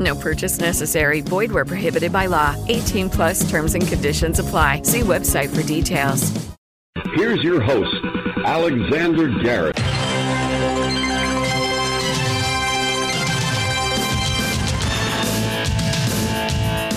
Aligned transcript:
No 0.00 0.14
purchase 0.14 0.58
necessary. 0.58 1.20
Void 1.20 1.52
where 1.52 1.64
prohibited 1.64 2.12
by 2.12 2.26
law. 2.26 2.56
18 2.68 3.10
plus 3.10 3.48
terms 3.50 3.74
and 3.74 3.86
conditions 3.86 4.38
apply. 4.38 4.82
See 4.82 5.00
website 5.00 5.54
for 5.54 5.62
details. 5.62 6.32
Here's 7.14 7.42
your 7.42 7.60
host, 7.60 7.94
Alexander 8.44 9.28
Garrett. 9.42 9.78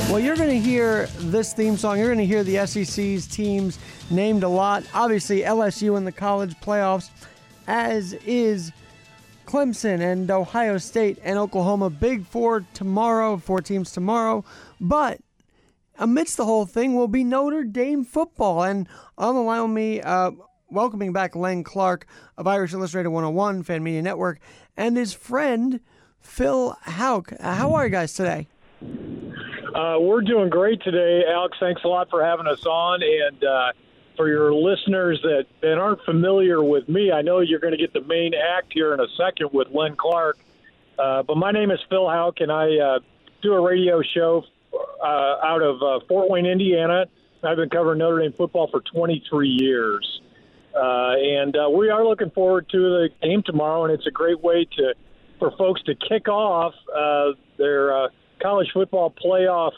Well, 0.10 0.20
you're 0.26 0.36
going 0.36 0.50
to 0.50 0.60
hear 0.60 1.06
this 1.20 1.54
theme 1.54 1.78
song. 1.78 2.00
You're 2.00 2.08
going 2.08 2.18
to 2.18 2.26
hear 2.26 2.44
the 2.44 2.66
SEC's 2.66 3.28
teams 3.28 3.78
named 4.10 4.44
a 4.44 4.48
lot. 4.48 4.84
Obviously, 4.94 5.42
LSU 5.42 5.98
in 5.98 6.06
the 6.06 6.12
college 6.12 6.56
playoffs, 6.62 7.10
as 7.68 8.14
is 8.26 8.72
Clemson 9.48 10.02
and 10.02 10.30
Ohio 10.30 10.78
State 10.78 11.18
and 11.24 11.40
Oklahoma. 11.40 11.90
Big 11.90 12.26
four 12.26 12.66
tomorrow, 12.74 13.38
four 13.38 13.62
teams 13.62 13.94
tomorrow. 13.94 14.44
But 14.80 15.22
amidst 15.98 16.36
the 16.36 16.46
whole 16.46 16.66
thing 16.66 16.96
will 16.96 17.08
be 17.08 17.24
Notre 17.24 17.64
Dame 17.64 18.04
football. 18.04 18.64
And 18.64 18.90
on 19.18 19.36
the 19.36 19.42
line 19.42 19.62
with 19.62 19.72
me, 19.72 20.02
uh, 20.02 20.32
welcoming 20.70 21.14
back 21.14 21.34
Len 21.34 21.64
Clark 21.64 22.06
of 22.38 22.46
Irish 22.46 22.74
Illustrated 22.74 23.10
101, 23.10 23.64
Fan 23.64 23.84
Media 23.84 24.02
Network, 24.02 24.40
and 24.76 24.98
his 24.98 25.14
friend, 25.14 25.80
Phil 26.20 26.78
Houck. 26.82 27.32
Uh, 27.40 27.56
how 27.56 27.74
are 27.74 27.86
you 27.86 27.90
guys 27.90 28.14
today? 28.14 28.48
Uh, 29.74 29.96
we're 29.98 30.22
doing 30.22 30.50
great 30.50 30.82
today, 30.82 31.24
Alex. 31.26 31.58
Thanks 31.60 31.84
a 31.86 31.88
lot 31.88 32.10
for 32.10 32.22
having 32.22 32.48
us 32.48 32.66
on, 32.66 33.02
and 33.02 33.44
uh, 33.46 33.72
for 34.18 34.28
your 34.28 34.54
listeners 34.54 35.20
that, 35.24 35.46
that 35.62 35.78
aren't 35.78 36.02
familiar 36.04 36.62
with 36.62 36.90
me, 36.90 37.12
I 37.12 37.22
know 37.22 37.40
you're 37.40 37.60
going 37.60 37.72
to 37.72 37.78
get 37.78 37.94
the 37.94 38.02
main 38.02 38.34
act 38.34 38.74
here 38.74 38.94
in 38.94 39.00
a 39.00 39.08
second 39.16 39.52
with 39.54 39.70
Len 39.72 39.96
Clark. 39.96 40.40
Uh, 41.00 41.24
but 41.24 41.38
my 41.38 41.52
name 41.52 41.72
is 41.72 41.80
Phil 41.90 42.10
Houck, 42.10 42.42
and 42.42 42.52
I 42.52 42.78
uh, 42.78 43.00
do 43.44 43.54
a 43.54 43.62
radio 43.62 44.02
show 44.02 44.44
uh, 44.74 45.06
out 45.06 45.62
of 45.62 45.82
uh, 45.82 46.06
Fort 46.08 46.30
Wayne, 46.30 46.48
Indiana. 46.48 47.06
I've 47.44 47.58
been 47.58 47.70
covering 47.70 48.00
Notre 48.00 48.20
Dame 48.20 48.34
football 48.34 48.68
for 48.68 48.82
23 48.82 49.48
years. 49.48 50.22
Uh, 50.76 51.14
and 51.18 51.56
uh, 51.56 51.70
we 51.70 51.90
are 51.90 52.06
looking 52.06 52.30
forward 52.32 52.68
to 52.70 52.78
the 52.78 53.10
game 53.22 53.44
tomorrow, 53.44 53.86
and 53.86 53.94
it's 53.94 54.08
a 54.08 54.12
great 54.12 54.42
way 54.42 54.66
to 54.78 54.94
for 55.40 55.52
folks 55.58 55.82
to 55.84 55.94
kick 55.94 56.28
off 56.28 56.74
uh, 56.96 57.32
their 57.58 57.96
uh, 57.96 58.08
college 58.42 58.68
football 58.74 59.14
playoff 59.24 59.74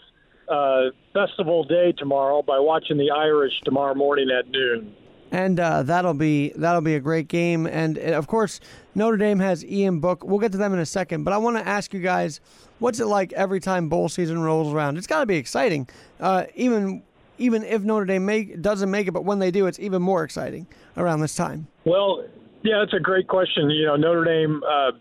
uh, 0.50 0.90
festival 1.14 1.64
day 1.64 1.94
tomorrow 1.98 2.42
by 2.42 2.60
watching 2.60 2.98
the 2.98 3.12
Irish 3.12 3.54
tomorrow 3.64 3.96
morning 3.96 4.30
at 4.32 4.50
noon. 4.50 4.96
And 5.32 5.60
uh, 5.60 5.84
that'll 5.84 6.16
be 6.16 6.54
that'll 6.56 6.82
be 6.82 6.96
a 6.96 7.00
great 7.00 7.28
game. 7.28 7.68
And 7.68 8.00
uh, 8.00 8.18
of 8.18 8.26
course, 8.26 8.60
Notre 8.96 9.18
Dame 9.18 9.40
has 9.40 9.64
Ian 9.64 10.00
Book. 10.00 10.24
We'll 10.24 10.40
get 10.40 10.52
to 10.54 10.58
them 10.58 10.74
in 10.74 10.80
a 10.80 10.86
second. 10.86 11.24
But 11.24 11.34
I 11.34 11.38
want 11.38 11.58
to 11.58 11.68
ask 11.68 11.94
you 11.94 12.00
guys, 12.00 12.42
what's 12.80 13.00
it 13.00 13.06
like 13.06 13.32
every 13.34 13.60
time 13.60 13.90
bowl 13.90 14.10
season 14.10 14.40
rolls 14.42 14.74
around? 14.74 14.98
It's 14.98 15.06
got 15.06 15.20
to 15.20 15.26
be 15.28 15.38
exciting, 15.38 15.88
uh, 16.20 16.46
even 16.56 17.04
even 17.38 17.64
if 17.64 17.84
Notre 17.84 18.06
Dame 18.06 18.26
make, 18.26 18.62
doesn't 18.62 18.90
make 18.90 19.08
it. 19.08 19.12
But 19.12 19.24
when 19.24 19.38
they 19.38 19.52
do, 19.52 19.68
it's 19.68 19.80
even 19.80 20.02
more 20.02 20.24
exciting 20.24 20.66
around 20.98 21.22
this 21.22 21.36
time. 21.36 21.68
Well, 21.86 22.26
yeah, 22.64 22.80
that's 22.80 22.94
a 22.94 23.00
great 23.00 23.28
question. 23.28 23.70
You 23.70 23.86
know, 23.86 23.96
Notre 23.98 24.26
Dame 24.26 24.64
uh, 24.64 24.92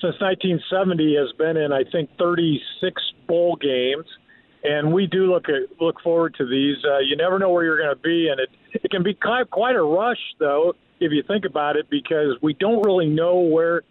since 0.00 0.20
1970 0.20 1.16
has 1.16 1.32
been 1.38 1.56
in 1.56 1.72
I 1.72 1.84
think 1.84 2.10
36 2.18 3.02
bowl 3.28 3.56
games 3.56 4.06
and 4.62 4.92
we 4.92 5.06
do 5.06 5.30
look 5.32 5.48
at, 5.48 5.80
look 5.80 6.00
forward 6.02 6.34
to 6.38 6.46
these. 6.46 6.76
Uh, 6.84 6.98
you 6.98 7.16
never 7.16 7.38
know 7.38 7.50
where 7.50 7.64
you're 7.64 7.78
going 7.78 7.94
to 7.94 8.02
be, 8.02 8.28
and 8.28 8.40
it 8.40 8.50
it 8.84 8.90
can 8.90 9.02
be 9.02 9.14
quite 9.14 9.50
quite 9.50 9.76
a 9.76 9.82
rush 9.82 10.20
though 10.38 10.74
if 11.00 11.12
you 11.12 11.22
think 11.26 11.44
about 11.44 11.76
it, 11.76 11.88
because 11.88 12.36
we 12.42 12.52
don't 12.52 12.82
really 12.84 13.06
know 13.06 13.40
where 13.40 13.82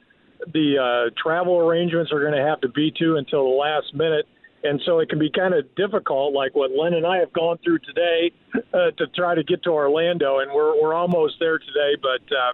the 0.53 0.77
uh, 0.77 1.09
travel 1.21 1.57
arrangements 1.57 2.11
are 2.11 2.19
going 2.19 2.33
to 2.33 2.47
have 2.47 2.61
to 2.61 2.69
be 2.69 2.91
to 2.99 3.17
until 3.17 3.43
the 3.49 3.55
last 3.55 3.93
minute. 3.93 4.25
And 4.61 4.81
so 4.85 4.99
it 4.99 5.09
can 5.09 5.19
be 5.19 5.31
kind 5.31 5.53
of 5.53 5.73
difficult, 5.75 6.33
like 6.33 6.53
what 6.53 6.71
Len 6.71 6.93
and 6.93 7.05
I 7.05 7.17
have 7.17 7.31
gone 7.31 7.57
through 7.63 7.79
today, 7.79 8.31
uh, 8.73 8.91
to 8.97 9.07
try 9.15 9.33
to 9.33 9.43
get 9.43 9.63
to 9.63 9.69
Orlando, 9.69 10.39
and 10.39 10.51
we're 10.51 10.79
we're 10.81 10.93
almost 10.93 11.35
there 11.39 11.57
today. 11.59 11.95
But 12.01 12.35
uh, 12.35 12.53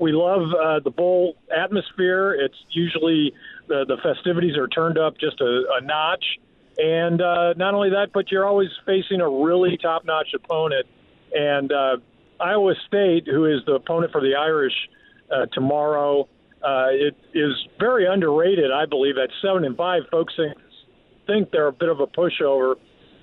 we 0.00 0.12
love 0.12 0.42
uh, 0.54 0.80
the 0.80 0.90
bowl 0.90 1.36
atmosphere. 1.54 2.32
It's 2.32 2.56
usually 2.70 3.34
the 3.68 3.84
the 3.86 3.98
festivities 4.02 4.56
are 4.56 4.68
turned 4.68 4.98
up 4.98 5.18
just 5.18 5.38
a, 5.40 5.64
a 5.78 5.84
notch, 5.84 6.24
and 6.78 7.20
uh, 7.20 7.54
not 7.56 7.74
only 7.74 7.90
that, 7.90 8.08
but 8.12 8.30
you're 8.30 8.46
always 8.46 8.70
facing 8.84 9.20
a 9.20 9.28
really 9.28 9.76
top-notch 9.76 10.28
opponent. 10.34 10.86
And 11.34 11.72
uh, 11.72 11.96
Iowa 12.40 12.74
State, 12.86 13.26
who 13.26 13.44
is 13.46 13.60
the 13.66 13.74
opponent 13.74 14.12
for 14.12 14.20
the 14.20 14.34
Irish 14.34 14.74
uh, 15.30 15.46
tomorrow, 15.52 16.28
uh, 16.62 16.88
it 16.90 17.16
is 17.34 17.52
very 17.78 18.06
underrated, 18.06 18.70
I 18.72 18.86
believe. 18.86 19.16
At 19.18 19.30
seven 19.42 19.64
and 19.64 19.76
five, 19.76 20.02
folks 20.10 20.34
think, 20.36 20.56
think 21.26 21.50
they're 21.50 21.68
a 21.68 21.72
bit 21.72 21.88
of 21.88 22.00
a 22.00 22.06
pushover, 22.06 22.76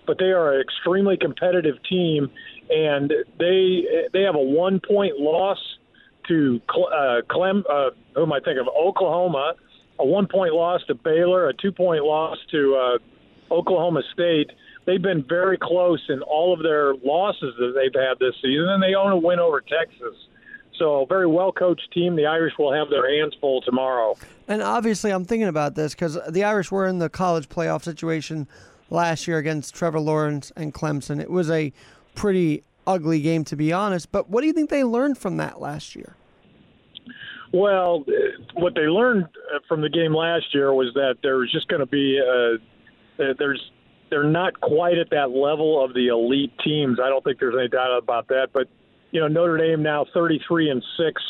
but 0.05 0.17
they 0.19 0.31
are 0.31 0.53
an 0.53 0.61
extremely 0.61 1.17
competitive 1.17 1.75
team, 1.89 2.29
and 2.69 3.11
they 3.39 3.83
they 4.13 4.21
have 4.21 4.35
a 4.35 4.43
one-point 4.43 5.19
loss 5.19 5.57
to 6.27 6.61
uh, 6.69 7.21
Clem. 7.29 7.63
Uh, 7.69 7.89
who 8.15 8.31
I 8.31 8.39
thinking 8.39 8.59
of? 8.59 8.67
Oklahoma. 8.67 9.53
A 9.99 10.05
one-point 10.05 10.53
loss 10.53 10.81
to 10.87 10.95
Baylor, 10.95 11.49
a 11.49 11.53
two-point 11.53 12.03
loss 12.03 12.37
to 12.49 12.75
uh, 12.75 12.97
Oklahoma 13.51 14.01
State, 14.13 14.51
they've 14.85 15.01
been 15.01 15.23
very 15.27 15.57
close 15.57 16.01
in 16.09 16.21
all 16.21 16.53
of 16.53 16.63
their 16.63 16.93
losses 16.95 17.53
that 17.59 17.73
they've 17.75 18.01
had 18.01 18.19
this 18.19 18.35
season, 18.41 18.67
and 18.69 18.81
they 18.81 18.95
own 18.95 19.11
a 19.11 19.17
win 19.17 19.39
over 19.39 19.61
Texas. 19.61 20.15
So, 20.77 21.01
a 21.01 21.05
very 21.05 21.27
well 21.27 21.51
coached 21.51 21.91
team. 21.93 22.15
The 22.15 22.25
Irish 22.25 22.53
will 22.57 22.73
have 22.73 22.89
their 22.89 23.07
hands 23.15 23.35
full 23.39 23.61
tomorrow. 23.61 24.15
And 24.47 24.63
obviously, 24.63 25.11
I'm 25.11 25.25
thinking 25.25 25.47
about 25.47 25.75
this 25.75 25.93
because 25.93 26.17
the 26.29 26.43
Irish 26.43 26.71
were 26.71 26.87
in 26.87 26.99
the 26.99 27.09
college 27.09 27.49
playoff 27.49 27.83
situation 27.83 28.47
last 28.89 29.27
year 29.27 29.37
against 29.37 29.75
Trevor 29.75 29.99
Lawrence 29.99 30.51
and 30.55 30.73
Clemson. 30.73 31.19
It 31.19 31.29
was 31.29 31.51
a 31.51 31.71
pretty 32.15 32.63
ugly 32.87 33.21
game, 33.21 33.43
to 33.45 33.55
be 33.55 33.71
honest. 33.71 34.11
But 34.11 34.29
what 34.29 34.41
do 34.41 34.47
you 34.47 34.53
think 34.53 34.69
they 34.69 34.83
learned 34.83 35.17
from 35.17 35.37
that 35.37 35.61
last 35.61 35.95
year? 35.95 36.15
Well, 37.53 38.05
what 38.53 38.75
they 38.75 38.87
learned 38.87 39.25
uh, 39.25 39.59
from 39.67 39.81
the 39.81 39.89
game 39.89 40.15
last 40.15 40.53
year 40.53 40.73
was 40.73 40.93
that 40.93 41.17
there 41.21 41.37
was 41.37 41.51
just 41.51 41.67
going 41.67 41.81
to 41.81 41.85
be 41.85 42.17
a 42.17 42.55
there's 43.17 43.61
they're 44.09 44.23
not 44.23 44.59
quite 44.59 44.97
at 44.97 45.09
that 45.11 45.31
level 45.31 45.83
of 45.83 45.93
the 45.93 46.07
elite 46.07 46.51
teams. 46.63 46.99
I 47.03 47.09
don't 47.09 47.23
think 47.23 47.39
there's 47.39 47.55
any 47.57 47.69
doubt 47.69 47.97
about 47.97 48.27
that. 48.27 48.49
But 48.53 48.67
you 49.11 49.21
know, 49.21 49.27
Notre 49.27 49.57
Dame 49.57 49.81
now 49.81 50.05
33 50.13 50.69
and 50.69 50.83
six 50.97 51.21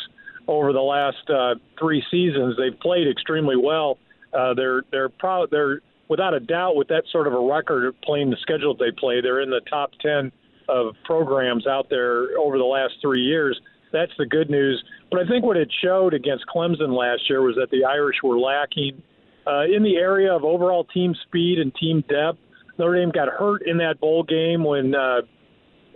over 0.48 0.74
the 0.74 0.81
last 0.81 1.30
uh, 1.30 1.56
three 1.80 2.04
seasons. 2.12 2.56
They've 2.57 2.78
played 2.80 3.07
extremely 3.07 3.56
well. 3.56 3.98
Uh, 4.33 4.54
they're 4.54 4.83
they're 4.92 5.10
proud. 5.10 5.50
They're 5.51 5.81
without 6.10 6.33
a 6.33 6.39
doubt 6.39 6.75
with 6.75 6.88
that 6.89 7.04
sort 7.12 7.28
of 7.28 7.33
a 7.33 7.39
record 7.39 7.95
playing 8.01 8.30
the 8.30 8.38
schedule 8.42 8.75
that 8.75 8.84
they 8.84 8.92
play. 8.92 9.22
They're 9.22 9.42
in 9.42 9.50
the 9.50 9.62
top 9.69 9.92
10 10.01 10.31
of 10.68 10.94
programs 11.06 11.66
out 11.68 11.89
there 11.89 12.38
over 12.38 12.57
the 12.57 12.66
last 12.66 12.95
three 13.01 13.22
years. 13.22 13.60
That's 13.94 14.12
the 14.18 14.25
good 14.25 14.50
news. 14.50 14.84
But 15.10 15.22
I 15.22 15.27
think 15.27 15.45
what 15.45 15.57
it 15.57 15.72
showed 15.81 16.13
against 16.13 16.45
Clemson 16.54 16.98
last 16.98 17.30
year 17.30 17.42
was 17.42 17.56
that 17.56 17.69
the 17.72 17.86
Irish 17.86 18.18
were 18.24 18.38
lacking 18.38 19.01
uh, 19.47 19.63
in 19.63 19.83
the 19.83 19.97
area 19.97 20.33
of 20.33 20.43
overall 20.43 20.83
team 20.85 21.15
speed 21.27 21.59
and 21.59 21.73
team 21.75 22.03
depth. 22.09 22.39
Notre 22.77 22.95
Dame 22.95 23.11
got 23.11 23.27
hurt 23.27 23.61
in 23.65 23.77
that 23.77 23.99
bowl 23.99 24.23
game 24.23 24.63
when 24.63 24.95
uh, 24.95 25.21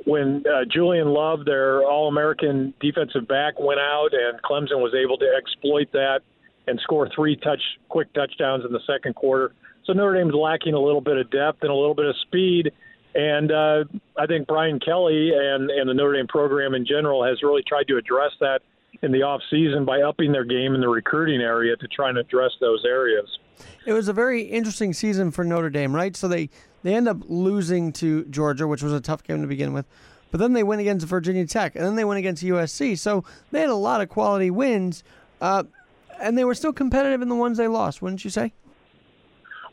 when 0.05 0.43
uh, 0.45 0.65
Julian 0.71 1.07
Love, 1.07 1.45
their 1.45 1.83
All-American 1.83 2.75
defensive 2.79 3.27
back, 3.27 3.59
went 3.59 3.79
out, 3.79 4.09
and 4.13 4.39
Clemson 4.43 4.79
was 4.79 4.93
able 4.93 5.17
to 5.17 5.25
exploit 5.35 5.91
that 5.93 6.19
and 6.67 6.79
score 6.81 7.09
three 7.15 7.35
touch 7.35 7.61
quick 7.89 8.13
touchdowns 8.13 8.63
in 8.65 8.71
the 8.71 8.81
second 8.85 9.15
quarter. 9.15 9.53
So 9.85 9.93
Notre 9.93 10.15
Dame's 10.15 10.35
lacking 10.35 10.73
a 10.73 10.79
little 10.79 11.01
bit 11.01 11.17
of 11.17 11.31
depth 11.31 11.59
and 11.61 11.71
a 11.71 11.75
little 11.75 11.95
bit 11.95 12.05
of 12.05 12.15
speed, 12.27 12.71
And 13.15 13.49
uh, 13.49 13.85
I 14.19 14.25
think 14.27 14.45
Brian 14.45 14.79
Kelly 14.79 15.31
and, 15.33 15.71
and 15.71 15.89
the 15.89 15.93
Notre 15.93 16.17
Dame 16.17 16.27
program 16.27 16.75
in 16.75 16.85
general 16.85 17.23
has 17.23 17.41
really 17.41 17.63
tried 17.65 17.87
to 17.87 17.97
address 17.97 18.31
that 18.41 18.59
in 19.01 19.11
the 19.11 19.23
off 19.23 19.41
season 19.49 19.85
by 19.85 20.01
upping 20.01 20.31
their 20.31 20.43
game 20.43 20.75
in 20.75 20.81
the 20.81 20.89
recruiting 20.89 21.41
area 21.41 21.75
to 21.77 21.87
try 21.87 22.09
and 22.09 22.17
address 22.17 22.51
those 22.59 22.83
areas. 22.85 23.27
It 23.85 23.93
was 23.93 24.07
a 24.07 24.13
very 24.13 24.43
interesting 24.43 24.93
season 24.93 25.31
for 25.31 25.43
Notre 25.43 25.69
Dame, 25.69 25.95
right? 25.95 26.15
So 26.15 26.27
they 26.27 26.49
they 26.83 26.93
end 26.93 27.07
up 27.07 27.17
losing 27.27 27.91
to 27.93 28.25
Georgia, 28.25 28.67
which 28.67 28.83
was 28.83 28.93
a 28.93 29.01
tough 29.01 29.23
game 29.23 29.41
to 29.41 29.47
begin 29.47 29.73
with. 29.73 29.85
But 30.31 30.39
then 30.39 30.53
they 30.53 30.63
went 30.63 30.81
against 30.81 31.07
Virginia 31.07 31.45
Tech, 31.45 31.75
and 31.75 31.85
then 31.85 31.95
they 31.95 32.03
went 32.03 32.19
against 32.19 32.43
USC. 32.43 32.97
So 32.97 33.23
they 33.51 33.61
had 33.61 33.69
a 33.69 33.75
lot 33.75 34.01
of 34.01 34.09
quality 34.09 34.51
wins, 34.51 35.03
uh, 35.39 35.63
and 36.19 36.37
they 36.37 36.43
were 36.43 36.55
still 36.55 36.73
competitive 36.73 37.21
in 37.21 37.29
the 37.29 37.35
ones 37.35 37.57
they 37.57 37.67
lost, 37.67 38.01
wouldn't 38.01 38.23
you 38.23 38.29
say? 38.29 38.51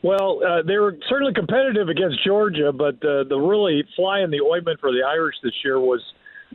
Well, 0.03 0.41
uh, 0.45 0.63
they 0.63 0.79
were 0.79 0.97
certainly 1.09 1.33
competitive 1.33 1.89
against 1.89 2.25
Georgia, 2.25 2.73
but 2.73 2.95
uh, 3.05 3.25
the 3.25 3.39
really 3.39 3.85
fly 3.95 4.21
in 4.21 4.31
the 4.31 4.41
ointment 4.41 4.81
for 4.81 4.91
the 4.91 5.03
Irish 5.03 5.37
this 5.43 5.55
year 5.65 5.79
was 5.79 6.01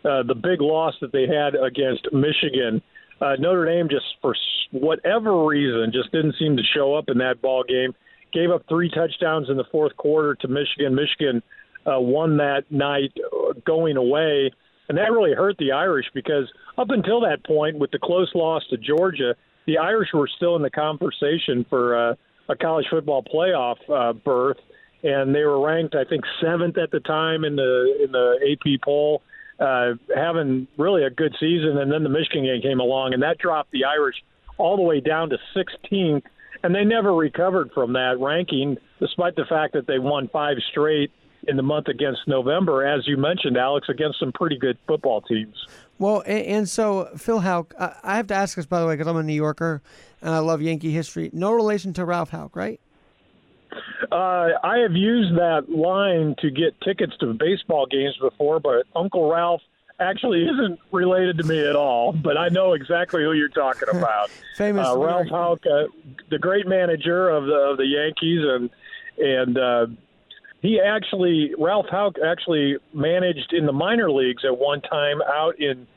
uh, 0.06 0.24
the 0.24 0.36
big 0.36 0.62
loss 0.62 0.94
that 1.02 1.12
they 1.12 1.28
had 1.28 1.56
against 1.56 2.08
Michigan. 2.12 2.82
Uh, 3.22 3.36
Notre 3.40 3.66
Dame 3.66 3.90
just 3.90 4.06
for 4.22 4.36
whatever 4.72 5.46
reason 5.46 5.92
just 5.92 6.12
didn't 6.12 6.36
seem 6.38 6.58
to 6.58 6.64
show 6.76 6.96
up 6.96 7.06
in 7.10 7.18
that 7.20 7.42
ball 7.42 7.64
game. 7.68 7.94
Gave 8.34 8.52
up 8.52 8.64
three 8.70 8.90
touchdowns 8.90 9.50
in 9.50 9.58
the 9.58 9.64
fourth 9.72 9.96
quarter 9.98 10.36
to 10.36 10.48
Michigan. 10.48 10.94
Michigan 10.94 11.42
uh, 11.86 12.00
won 12.00 12.38
that 12.38 12.64
night 12.70 13.14
uh, 13.18 13.54
going 13.66 13.98
away, 13.98 14.52
and 14.90 14.98
that 14.98 15.12
really 15.12 15.34
hurt 15.34 15.58
the 15.58 15.72
Irish 15.72 16.06
because 16.14 16.52
up 16.78 16.90
until 16.90 17.22
that 17.22 17.46
point, 17.46 17.80
with 17.80 17.92
the 17.92 18.00
close 18.00 18.32
loss 18.36 18.64
to 18.70 18.78
Georgia, 18.78 19.36
the 19.66 19.78
Irish 19.78 20.10
were 20.14 20.30
still 20.36 20.56
in 20.56 20.62
the 20.62 20.70
conversation 20.70 21.66
for. 21.70 22.12
Uh, 22.12 22.16
a 22.50 22.56
college 22.56 22.86
football 22.90 23.24
playoff 23.24 23.78
uh, 23.90 24.14
berth, 24.14 24.58
and 25.04 25.34
they 25.34 25.44
were 25.44 25.66
ranked, 25.66 25.96
I 25.96 26.04
think, 26.06 26.24
seventh 26.42 26.78
at 26.78 26.92
the 26.92 27.00
time 27.02 27.44
in 27.44 27.56
the 27.56 28.00
in 28.04 28.12
the 28.12 28.38
AP 28.52 28.82
poll, 28.84 29.22
Uh, 29.60 29.94
having 30.16 30.68
really 30.78 31.04
a 31.04 31.10
good 31.10 31.36
season. 31.40 31.78
And 31.80 31.92
then 31.92 32.04
the 32.04 32.10
Michigan 32.10 32.44
game 32.46 32.62
came 32.62 32.80
along, 32.80 33.14
and 33.14 33.24
that 33.24 33.40
dropped 33.40 33.72
the 33.72 33.86
Irish 33.86 34.16
all 34.58 34.76
the 34.76 34.84
way 34.84 35.00
down 35.00 35.30
to 35.30 35.38
16th, 35.56 36.24
and 36.64 36.76
they 36.76 36.84
never 36.84 37.14
recovered 37.14 37.72
from 37.74 37.94
that 37.94 38.18
ranking, 38.20 38.78
despite 39.00 39.36
the 39.36 39.46
fact 39.46 39.74
that 39.74 39.88
they 39.88 40.00
won 40.00 40.28
five 40.30 40.58
straight 40.70 41.12
in 41.48 41.56
the 41.56 41.64
month 41.64 41.88
against 41.88 42.22
November, 42.28 42.86
as 42.86 43.08
you 43.08 43.16
mentioned, 43.16 43.58
Alex, 43.58 43.88
against 43.90 44.20
some 44.20 44.32
pretty 44.32 44.58
good 44.58 44.78
football 44.88 45.22
teams. 45.22 45.56
Well, 45.98 46.22
and, 46.26 46.46
and 46.46 46.70
so 46.70 47.10
Phil 47.18 47.40
Houck, 47.40 47.74
I 47.80 48.16
have 48.18 48.28
to 48.28 48.36
ask 48.36 48.56
this 48.56 48.66
by 48.66 48.80
the 48.80 48.88
way 48.88 48.96
because 48.96 49.08
I'm 49.08 49.18
a 49.18 49.24
New 49.24 49.34
Yorker 49.34 49.82
and 50.22 50.32
I 50.34 50.40
love 50.40 50.62
Yankee 50.62 50.92
history. 50.92 51.30
No 51.34 51.52
relation 51.52 51.94
to 51.94 52.06
Ralph 52.06 52.32
Houk, 52.32 52.56
right? 52.56 52.80
Uh, 54.12 54.50
I 54.64 54.80
have 54.80 54.94
used 54.94 55.36
that 55.38 55.70
line 55.70 56.36
to 56.40 56.50
get 56.50 56.80
tickets 56.82 57.14
to 57.20 57.34
baseball 57.34 57.86
games 57.86 58.16
before, 58.20 58.60
but 58.60 58.86
Uncle 58.96 59.30
Ralph 59.30 59.62
actually 60.00 60.44
isn't 60.44 60.80
related 60.92 61.38
to 61.40 61.44
me 61.44 61.66
at 61.68 61.76
all. 61.76 62.14
But 62.14 62.38
I 62.38 62.50
know 62.50 62.74
exactly 62.74 63.24
who 63.24 63.34
you're 63.34 63.50
talking 63.50 63.90
about. 63.94 64.30
Famous 64.56 64.88
uh, 64.88 64.98
Ralph 64.98 65.28
Houk, 65.28 65.66
uh, 65.66 65.88
the 66.30 66.40
great 66.40 66.68
manager 66.68 67.30
of 67.30 67.46
the 67.46 67.56
of 67.56 67.78
the 67.78 67.86
Yankees, 67.86 68.44
and 68.44 68.70
and 69.18 69.58
uh, 69.58 69.88
he 70.62 70.80
actually 70.80 71.54
Ralph 71.58 71.88
Houk 71.92 72.18
actually 72.24 72.78
managed 72.94 73.54
in 73.54 73.66
the 73.66 73.74
minor 73.74 74.12
leagues 74.12 74.44
at 74.46 74.58
one 74.58 74.82
time 74.82 75.22
out 75.22 75.60
in 75.60 75.88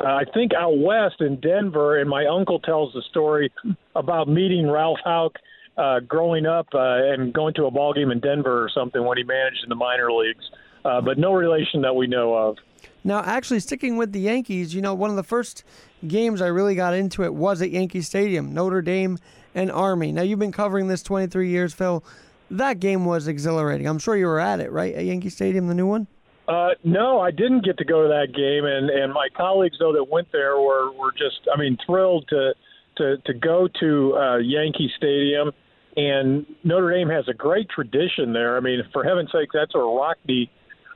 uh, 0.00 0.04
I 0.04 0.24
think 0.32 0.54
out 0.54 0.78
west 0.78 1.20
in 1.20 1.40
Denver, 1.40 1.98
and 1.98 2.08
my 2.08 2.26
uncle 2.26 2.60
tells 2.60 2.92
the 2.92 3.02
story 3.10 3.52
about 3.96 4.28
meeting 4.28 4.70
Ralph 4.70 5.00
Houk 5.04 5.36
uh, 5.78 6.00
growing 6.00 6.44
up 6.44 6.66
uh, 6.74 7.12
and 7.12 7.32
going 7.32 7.54
to 7.54 7.66
a 7.66 7.70
ball 7.70 7.94
game 7.94 8.10
in 8.10 8.20
Denver 8.20 8.64
or 8.64 8.68
something 8.68 9.04
when 9.04 9.16
he 9.16 9.24
managed 9.24 9.62
in 9.62 9.68
the 9.68 9.76
minor 9.76 10.12
leagues, 10.12 10.44
uh, 10.84 11.00
but 11.00 11.18
no 11.18 11.32
relation 11.32 11.82
that 11.82 11.94
we 11.94 12.06
know 12.06 12.34
of. 12.34 12.56
Now, 13.04 13.22
actually, 13.24 13.60
sticking 13.60 13.96
with 13.96 14.12
the 14.12 14.20
Yankees, 14.20 14.74
you 14.74 14.82
know, 14.82 14.92
one 14.92 15.10
of 15.10 15.16
the 15.16 15.22
first 15.22 15.64
games 16.06 16.42
I 16.42 16.48
really 16.48 16.74
got 16.74 16.94
into 16.94 17.22
it 17.22 17.32
was 17.32 17.62
at 17.62 17.70
Yankee 17.70 18.02
Stadium, 18.02 18.52
Notre 18.52 18.82
Dame 18.82 19.18
and 19.54 19.70
Army. 19.70 20.12
Now, 20.12 20.22
you've 20.22 20.38
been 20.38 20.52
covering 20.52 20.88
this 20.88 21.02
23 21.02 21.48
years, 21.48 21.72
Phil. 21.72 22.04
That 22.50 22.80
game 22.80 23.04
was 23.04 23.28
exhilarating. 23.28 23.86
I'm 23.86 23.98
sure 23.98 24.16
you 24.16 24.26
were 24.26 24.40
at 24.40 24.60
it, 24.60 24.72
right? 24.72 24.94
At 24.94 25.04
Yankee 25.04 25.30
Stadium, 25.30 25.68
the 25.68 25.74
new 25.74 25.86
one? 25.86 26.06
Uh, 26.48 26.70
no, 26.82 27.20
I 27.20 27.30
didn't 27.30 27.64
get 27.64 27.76
to 27.78 27.84
go 27.84 28.02
to 28.02 28.08
that 28.08 28.34
game, 28.34 28.64
and 28.64 28.88
and 28.88 29.12
my 29.12 29.28
colleagues 29.36 29.76
though 29.78 29.92
that 29.92 30.04
went 30.04 30.32
there 30.32 30.56
were 30.56 30.90
were 30.92 31.12
just, 31.12 31.46
I 31.54 31.58
mean, 31.58 31.76
thrilled 31.84 32.26
to 32.28 32.54
to 32.96 33.18
to 33.18 33.34
go 33.34 33.68
to 33.80 34.16
uh, 34.16 34.36
Yankee 34.38 34.90
Stadium. 34.96 35.52
And 35.98 36.46
Notre 36.62 36.92
Dame 36.92 37.08
has 37.08 37.26
a 37.26 37.34
great 37.34 37.68
tradition 37.68 38.32
there. 38.32 38.56
I 38.56 38.60
mean, 38.60 38.82
for 38.92 39.02
heaven's 39.02 39.32
sake, 39.32 39.48
that's 39.52 39.74
where 39.74 39.82
Rockne 39.82 40.48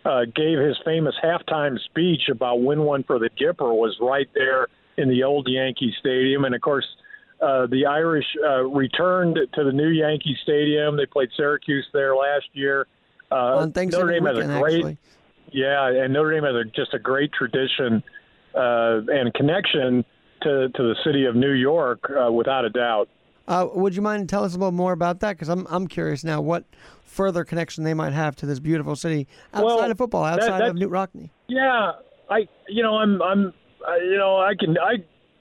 uh, 0.05 0.27
gave 0.33 0.61
his 0.61 0.77
famous 0.85 1.15
halftime 1.23 1.77
speech 1.87 2.29
about 2.31 2.63
"Win 2.63 2.83
One 2.83 3.03
for 3.03 3.19
the 3.19 3.29
Gipper" 3.31 3.75
was 3.75 3.97
right 4.01 4.29
there 4.33 4.69
in 4.97 5.09
the 5.09 5.25
old 5.25 5.49
Yankee 5.49 5.93
Stadium, 6.01 6.45
and 6.45 6.55
of 6.55 6.61
course. 6.61 6.87
Uh, 7.41 7.67
the 7.67 7.87
Irish 7.87 8.37
uh, 8.47 8.63
returned 8.63 9.37
to 9.53 9.65
the 9.65 9.73
new 9.73 9.89
Yankee 9.89 10.39
Stadium. 10.45 10.97
They 10.97 11.07
played 11.07 11.29
Syracuse 11.37 11.85
there 11.93 12.15
last 12.15 12.47
year. 12.53 12.87
Uh, 13.33 13.35
On 13.35 13.73
Notre 13.75 14.13
Dame 14.13 14.23
weekend, 14.23 14.49
has 14.49 14.59
a 14.59 14.61
great, 14.61 14.75
actually. 14.77 14.99
yeah, 15.51 15.89
and 16.05 16.13
Notre 16.13 16.31
Dame 16.35 16.45
has 16.45 16.55
a, 16.55 16.65
just 16.71 16.95
a 16.95 17.01
great 17.01 17.33
tradition 17.33 18.01
uh, 18.55 19.01
and 19.09 19.35
connection 19.35 20.05
to, 20.43 20.69
to 20.69 20.83
the 20.85 20.95
city 21.05 21.25
of 21.25 21.35
New 21.35 21.51
York, 21.51 22.09
uh, 22.11 22.31
without 22.31 22.65
a 22.65 22.71
doubt. 22.71 23.09
Uh, 23.49 23.69
would 23.75 23.95
you 23.95 24.03
mind 24.03 24.29
tell 24.29 24.45
us 24.45 24.55
a 24.55 24.59
little 24.59 24.73
more 24.73 24.93
about 24.93 25.21
that? 25.21 25.33
Because 25.33 25.49
I'm 25.49 25.67
I'm 25.71 25.87
curious 25.87 26.25
now 26.25 26.41
what 26.41 26.65
further 27.05 27.45
connection 27.45 27.85
they 27.85 27.95
might 27.95 28.13
have 28.13 28.37
to 28.37 28.47
this 28.47 28.61
beautiful 28.61 28.97
city 28.97 29.27
outside 29.53 29.65
Well, 29.65 29.91
of 29.91 29.99
football, 29.99 30.25
outside 30.25 30.61
that- 30.61 30.71
of 30.71 30.77
Knute 30.77 30.91
Rockne. 30.91 31.31
Yeah, 31.49 31.93
I 32.31 32.49
you 32.69 32.83
know 32.83 32.97
I'm 32.97 33.21
I'm 33.23 33.53
I, 33.87 33.97
you 33.97 34.17
know 34.17 34.37
I 34.39 34.55
can 34.59 34.77
I 34.79 34.95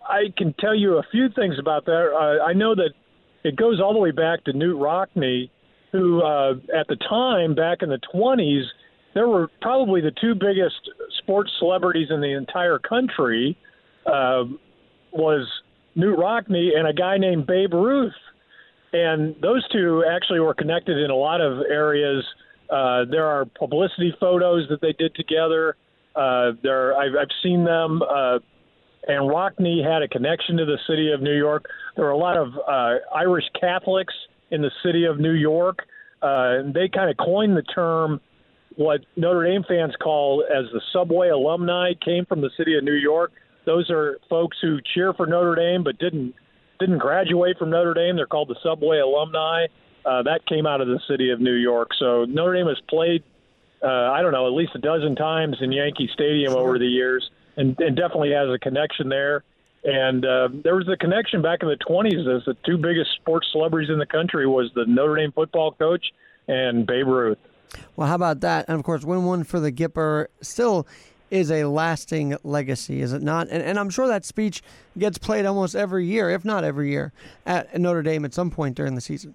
I 0.07 0.33
can 0.37 0.53
tell 0.59 0.75
you 0.75 0.97
a 0.97 1.03
few 1.11 1.29
things 1.29 1.55
about 1.59 1.85
that. 1.85 2.11
Uh, 2.13 2.43
I 2.43 2.53
know 2.53 2.75
that 2.75 2.91
it 3.43 3.55
goes 3.55 3.79
all 3.79 3.93
the 3.93 3.99
way 3.99 4.11
back 4.11 4.43
to 4.45 4.53
Knute 4.53 4.79
Rockne, 4.79 5.49
who 5.91 6.21
uh, 6.23 6.53
at 6.77 6.87
the 6.87 6.95
time 7.09 7.55
back 7.55 7.79
in 7.81 7.89
the 7.89 7.99
20s 8.13 8.63
there 9.13 9.27
were 9.27 9.49
probably 9.61 9.99
the 10.01 10.11
two 10.21 10.33
biggest 10.33 10.89
sports 11.19 11.51
celebrities 11.59 12.07
in 12.09 12.21
the 12.21 12.31
entire 12.33 12.79
country 12.79 13.57
uh, 14.05 14.43
was 15.11 15.45
Knute 15.97 16.17
Rockne 16.17 16.77
and 16.77 16.87
a 16.87 16.93
guy 16.93 17.17
named 17.17 17.47
Babe 17.47 17.73
Ruth. 17.73 18.13
And 18.93 19.35
those 19.41 19.67
two 19.69 20.03
actually 20.09 20.39
were 20.39 20.53
connected 20.53 20.97
in 20.97 21.11
a 21.11 21.15
lot 21.15 21.41
of 21.41 21.59
areas. 21.69 22.25
Uh, 22.69 23.05
there 23.09 23.25
are 23.25 23.45
publicity 23.45 24.13
photos 24.19 24.67
that 24.69 24.81
they 24.81 24.93
did 24.93 25.15
together. 25.15 25.75
Uh, 26.15 26.51
there, 26.61 26.97
I've, 26.97 27.13
I've 27.19 27.35
seen 27.41 27.63
them. 27.63 28.01
Uh, 28.01 28.39
and 29.07 29.29
Rockne 29.29 29.83
had 29.83 30.03
a 30.03 30.07
connection 30.07 30.57
to 30.57 30.65
the 30.65 30.77
city 30.87 31.11
of 31.11 31.21
New 31.21 31.35
York. 31.35 31.65
There 31.95 32.05
were 32.05 32.11
a 32.11 32.17
lot 32.17 32.37
of 32.37 32.49
uh, 32.67 32.95
Irish 33.15 33.45
Catholics 33.59 34.13
in 34.51 34.61
the 34.61 34.71
city 34.83 35.05
of 35.05 35.19
New 35.19 35.33
York. 35.33 35.79
Uh, 36.21 36.59
and 36.59 36.73
they 36.73 36.87
kind 36.87 37.09
of 37.09 37.17
coined 37.17 37.57
the 37.57 37.63
term 37.63 38.21
what 38.75 39.01
Notre 39.15 39.43
Dame 39.43 39.63
fans 39.67 39.93
call 40.01 40.43
as 40.43 40.65
the 40.71 40.81
subway 40.93 41.29
alumni 41.29 41.93
came 42.03 42.25
from 42.25 42.41
the 42.41 42.51
city 42.57 42.77
of 42.77 42.83
New 42.83 42.93
York. 42.93 43.31
Those 43.65 43.89
are 43.89 44.17
folks 44.29 44.57
who 44.61 44.79
cheer 44.93 45.13
for 45.13 45.25
Notre 45.25 45.55
Dame 45.55 45.83
but 45.83 45.97
didn't 45.99 46.35
didn't 46.79 46.97
graduate 46.97 47.57
from 47.57 47.69
Notre 47.69 47.93
Dame. 47.93 48.15
They're 48.15 48.25
called 48.25 48.49
the 48.49 48.55
subway 48.63 48.99
alumni. 48.99 49.67
Uh, 50.03 50.23
that 50.23 50.45
came 50.47 50.65
out 50.65 50.81
of 50.81 50.87
the 50.87 50.99
city 51.07 51.29
of 51.29 51.39
New 51.39 51.53
York. 51.53 51.91
So 51.99 52.25
Notre 52.25 52.55
Dame 52.55 52.67
has 52.67 52.81
played, 52.89 53.23
uh, 53.83 53.87
I 53.87 54.21
don't 54.23 54.31
know, 54.31 54.47
at 54.47 54.53
least 54.53 54.71
a 54.73 54.79
dozen 54.79 55.15
times 55.15 55.57
in 55.61 55.71
Yankee 55.71 56.09
Stadium 56.11 56.53
over 56.53 56.79
the 56.79 56.87
years, 56.87 57.29
and, 57.55 57.79
and 57.79 57.95
definitely 57.95 58.31
has 58.31 58.49
a 58.49 58.57
connection 58.57 59.09
there. 59.09 59.43
And 59.83 60.25
uh, 60.25 60.49
there 60.63 60.75
was 60.75 60.87
a 60.89 60.97
connection 60.97 61.41
back 61.41 61.59
in 61.61 61.69
the 61.69 61.77
20s 61.77 62.35
as 62.35 62.45
the 62.45 62.55
two 62.65 62.77
biggest 62.77 63.11
sports 63.15 63.47
celebrities 63.51 63.89
in 63.91 63.99
the 63.99 64.05
country 64.05 64.47
was 64.47 64.71
the 64.75 64.85
Notre 64.85 65.17
Dame 65.17 65.31
football 65.31 65.71
coach 65.71 66.05
and 66.47 66.85
Babe 66.85 67.07
Ruth. 67.07 67.37
Well, 67.95 68.07
how 68.07 68.15
about 68.15 68.41
that? 68.41 68.65
And 68.67 68.77
of 68.77 68.83
course, 68.83 69.03
win 69.03 69.23
one 69.23 69.43
for 69.43 69.59
the 69.59 69.71
Gipper 69.71 70.27
still 70.41 70.87
is 71.31 71.49
a 71.49 71.63
lasting 71.63 72.35
legacy, 72.43 73.01
is 73.01 73.13
it 73.13 73.23
not? 73.23 73.47
And, 73.49 73.63
and 73.63 73.79
I'm 73.79 73.89
sure 73.89 74.07
that 74.07 74.25
speech 74.25 74.61
gets 74.97 75.17
played 75.17 75.45
almost 75.45 75.75
every 75.75 76.05
year, 76.05 76.29
if 76.29 76.45
not 76.45 76.63
every 76.63 76.91
year, 76.91 77.13
at 77.45 77.79
Notre 77.79 78.03
Dame 78.03 78.25
at 78.25 78.33
some 78.33 78.51
point 78.51 78.75
during 78.75 78.95
the 78.95 79.01
season. 79.01 79.33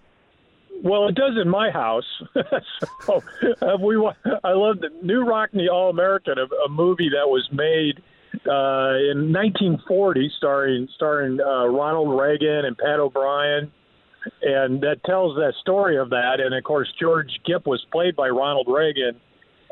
Well, 0.83 1.09
it 1.09 1.15
does 1.15 1.39
in 1.43 1.49
my 1.49 1.71
house. 1.71 2.05
so 3.03 3.23
uh, 3.63 3.77
we, 3.81 3.97
I 4.45 4.53
love 4.53 4.81
the 4.81 4.89
Knute 5.03 5.27
Rockne 5.27 5.69
All 5.73 5.91
American, 5.91 6.35
a, 6.39 6.45
a 6.67 6.69
movie 6.69 7.09
that 7.09 7.27
was 7.27 7.49
made 7.51 8.03
uh, 8.47 8.95
in 9.11 9.33
1940, 9.33 10.31
starring 10.37 10.89
starring 10.95 11.41
uh, 11.41 11.67
Ronald 11.67 12.21
Reagan 12.21 12.67
and 12.67 12.77
Pat 12.77 13.01
O'Brien, 13.01 13.73
and 14.43 14.81
that 14.83 15.03
tells 15.05 15.37
that 15.37 15.55
story 15.63 15.97
of 15.97 16.11
that. 16.11 16.41
And 16.41 16.55
of 16.55 16.63
course, 16.63 16.93
George 17.01 17.31
Gipp 17.47 17.67
was 17.67 17.85
played 17.91 18.15
by 18.15 18.29
Ronald 18.29 18.67
Reagan. 18.69 19.19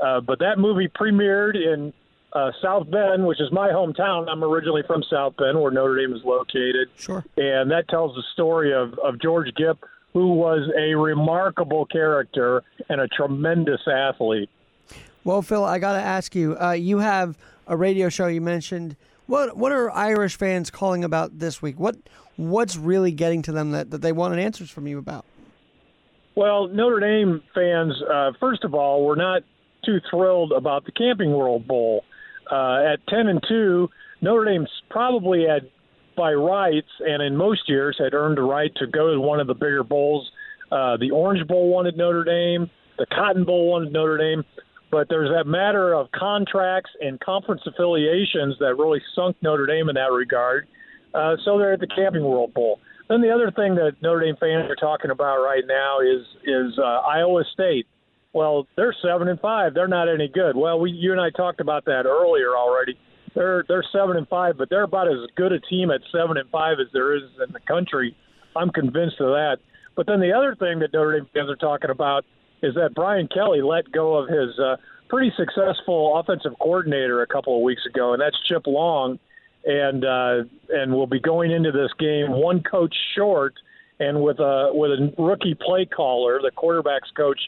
Uh, 0.03 0.21
but 0.21 0.39
that 0.41 0.59
movie 0.59 0.89
premiered 0.89 1.55
in 1.55 1.93
uh, 2.35 2.51
South 2.63 2.91
Bend, 2.91 3.27
which 3.27 3.41
is 3.41 3.51
my 3.53 3.69
hometown. 3.69 4.29
I'm 4.29 4.43
originally 4.43 4.83
from 4.87 5.03
South 5.11 5.37
Bend, 5.37 5.61
where 5.61 5.71
Notre 5.71 5.97
Dame 5.97 6.15
is 6.15 6.23
located 6.25 6.89
Sure. 6.97 7.25
and 7.37 7.71
that 7.71 7.89
tells 7.89 8.15
the 8.17 8.23
story 8.33 8.73
of, 8.73 8.99
of 8.99 9.21
George 9.21 9.49
Gipp, 9.57 9.79
who 10.13 10.35
was 10.35 10.69
a 10.77 10.95
remarkable 10.95 11.87
character 11.87 12.63
and 12.89 13.01
a 13.01 13.09
tremendous 13.09 13.81
athlete. 13.87 14.51
Well, 15.25 15.43
Phil, 15.43 15.65
I 15.65 15.79
got 15.79 15.93
to 15.95 16.01
ask 16.03 16.35
you. 16.35 16.57
Uh, 16.61 16.73
you 16.73 16.99
have 16.99 17.39
a 17.67 17.77
radio 17.77 18.09
show. 18.09 18.27
You 18.27 18.41
mentioned 18.41 18.97
what 19.27 19.57
what 19.57 19.73
are 19.73 19.91
Irish 19.91 20.37
fans 20.37 20.71
calling 20.71 21.03
about 21.03 21.39
this 21.39 21.63
week? 21.63 21.79
What 21.79 21.97
what's 22.37 22.77
really 22.77 23.11
getting 23.13 23.41
to 23.43 23.53
them 23.53 23.71
that, 23.71 23.91
that 23.91 24.03
they 24.03 24.13
wanted 24.13 24.39
answers 24.39 24.71
from 24.71 24.87
you 24.87 24.99
about? 24.99 25.25
Well, 26.35 26.69
Notre 26.69 27.01
Dame 27.01 27.43
fans, 27.55 27.95
uh, 28.13 28.33
first 28.41 28.65
of 28.65 28.75
all, 28.75 29.05
we're 29.05 29.15
not 29.15 29.43
too 29.85 30.01
thrilled 30.11 30.53
about 30.53 30.85
the 30.85 30.93
Camping 30.93 31.33
World 31.33 31.67
Bowl. 31.67 32.05
Uh, 32.51 32.93
at 32.93 33.07
ten 33.09 33.29
and 33.29 33.43
two, 33.49 33.89
Notre 34.21 34.45
Dame's 34.45 34.71
probably 34.91 35.45
had 35.49 35.71
by 36.17 36.33
rights, 36.33 36.89
and 37.01 37.23
in 37.23 37.37
most 37.37 37.69
years 37.69 37.97
had 37.99 38.15
earned 38.15 38.39
the 38.39 38.43
right 38.43 38.71
to 38.77 38.87
go 38.87 39.13
to 39.13 39.21
one 39.21 39.41
of 39.41 39.47
the 39.47 39.55
bigger 39.55 39.83
bowls. 39.83 40.31
Uh, 40.71 40.97
the 40.97 41.11
Orange 41.11 41.47
Bowl 41.47 41.69
wanted 41.69 41.97
Notre 41.97 42.25
Dame. 42.25 42.71
The 42.99 43.07
Cotton 43.07 43.45
Bowl 43.45 43.71
wanted 43.71 43.93
Notre 43.93 44.17
Dame. 44.19 44.45
But 44.91 45.09
there's 45.09 45.31
that 45.31 45.49
matter 45.49 45.93
of 45.93 46.11
contracts 46.13 46.91
and 47.01 47.19
conference 47.19 47.63
affiliations 47.67 48.57
that 48.61 48.77
really 48.79 49.03
sunk 49.15 49.37
Notre 49.43 49.67
Dame 49.67 49.89
in 49.89 49.97
that 49.97 50.13
regard. 50.13 50.69
Uh, 51.13 51.35
so 51.45 51.59
they're 51.59 51.73
at 51.73 51.81
the 51.81 51.89
Camping 51.89 52.25
World 52.25 52.55
Bowl. 52.55 52.79
Then 53.09 53.21
the 53.21 53.31
other 53.31 53.51
thing 53.51 53.75
that 53.75 53.97
Notre 54.03 54.21
Dame 54.21 54.37
fans 54.39 54.71
are 54.71 54.77
talking 54.77 55.11
about 55.11 55.43
right 55.43 55.65
now 55.67 55.99
is 56.01 56.25
is 56.45 56.79
uh, 56.79 56.83
Iowa 56.83 57.43
State. 57.53 57.87
Well, 58.35 58.67
they're 58.77 58.95
seven 59.01 59.29
and 59.29 59.41
five. 59.41 59.75
They're 59.75 59.89
not 59.89 60.13
any 60.13 60.29
good. 60.29 60.57
Well, 60.57 60.81
we 60.81 60.91
you 60.91 61.13
and 61.13 61.21
I 61.21 61.31
talked 61.31 61.61
about 61.61 61.85
that 61.87 62.05
earlier 62.05 62.57
already. 62.57 62.99
They're 63.35 63.65
they're 63.69 63.85
seven 63.93 64.17
and 64.17 64.29
five, 64.29 64.59
but 64.59 64.69
they're 64.69 64.83
about 64.83 65.09
as 65.09 65.19
good 65.37 65.53
a 65.53 65.61
team 65.61 65.91
at 65.91 66.01
seven 66.13 66.37
and 66.37 66.51
five 66.51 66.79
as 66.81 66.89
there 66.93 67.17
is 67.17 67.23
in 67.47 67.53
the 67.53 67.61
country. 67.61 68.17
I'm 68.57 68.71
convinced 68.71 69.21
of 69.21 69.29
that. 69.29 69.59
But 69.97 70.07
then 70.07 70.21
the 70.21 70.33
other 70.33 70.57
thing 70.57 70.81
that 70.81 70.93
Notre 70.93 71.19
Dame 71.19 71.29
fans 71.33 71.49
are 71.49 71.57
talking 71.57 71.91
about 71.91 72.25
is 72.63 72.75
that 72.75 72.95
Brian 72.95 73.29
Kelly 73.29 73.63
let 73.63 73.91
go 73.93 74.17
of 74.17 74.29
his 74.29 74.59
uh, 74.59 74.77
pretty 75.09 75.33
successful 75.37 76.19
offensive 76.19 76.53
coordinator 76.61 77.23
a 77.23 77.27
couple 77.27 77.57
of 77.57 77.63
weeks 77.63 77.83
ago, 77.87 78.13
and 78.13 78.21
that's 78.21 78.37
Chip 78.49 78.67
Long, 78.67 79.21
and 79.65 80.05
uh, 80.05 80.43
and 80.71 80.93
will 80.93 81.07
be 81.07 81.21
going 81.21 81.53
into 81.53 81.71
this 81.71 81.91
game 82.01 82.33
one 82.33 82.63
coach 82.63 82.95
short, 83.17 83.55
and 84.01 84.23
with 84.23 84.41
a 84.41 84.71
with 84.73 84.91
a 84.91 85.23
rookie 85.23 85.55
play 85.55 85.87
caller, 85.87 86.41
the 86.43 86.51
quarterbacks 86.51 87.15
coach. 87.17 87.39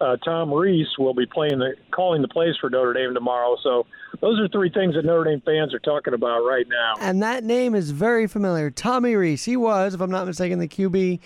Uh, 0.00 0.16
Tom 0.18 0.52
Rees 0.52 0.86
will 0.98 1.14
be 1.14 1.26
playing 1.26 1.58
the 1.58 1.74
calling 1.90 2.22
the 2.22 2.28
plays 2.28 2.54
for 2.60 2.68
Notre 2.68 2.92
Dame 2.92 3.14
tomorrow. 3.14 3.56
So 3.62 3.86
those 4.20 4.38
are 4.38 4.48
three 4.48 4.70
things 4.70 4.94
that 4.94 5.04
Notre 5.04 5.30
Dame 5.30 5.40
fans 5.40 5.72
are 5.72 5.78
talking 5.78 6.12
about 6.12 6.40
right 6.40 6.66
now. 6.68 6.94
And 7.00 7.22
that 7.22 7.44
name 7.44 7.74
is 7.74 7.92
very 7.92 8.26
familiar. 8.26 8.70
Tommy 8.70 9.14
Rees. 9.14 9.44
He 9.44 9.56
was, 9.56 9.94
if 9.94 10.00
I'm 10.00 10.10
not 10.10 10.26
mistaken, 10.26 10.58
the 10.58 10.68
QB 10.68 11.20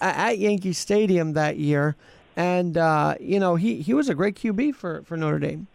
at 0.00 0.38
Yankee 0.38 0.72
Stadium 0.72 1.34
that 1.34 1.56
year 1.56 1.96
and 2.36 2.76
uh, 2.76 3.14
you 3.18 3.40
know 3.40 3.56
he 3.56 3.80
he 3.80 3.94
was 3.94 4.08
a 4.08 4.14
great 4.14 4.36
QB 4.36 4.74
for 4.74 5.02
for 5.02 5.16
Notre 5.16 5.38
Dame. 5.38 5.66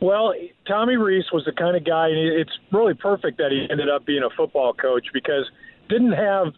Well, 0.00 0.34
Tommy 0.66 0.96
Rees 0.96 1.26
was 1.32 1.44
the 1.44 1.52
kind 1.52 1.76
of 1.76 1.84
guy. 1.84 2.08
And 2.08 2.18
it's 2.18 2.50
really 2.72 2.94
perfect 2.94 3.38
that 3.38 3.52
he 3.52 3.68
ended 3.70 3.88
up 3.88 4.04
being 4.04 4.24
a 4.24 4.30
football 4.30 4.74
coach 4.74 5.06
because 5.12 5.48
didn't 5.88 6.12
have 6.12 6.48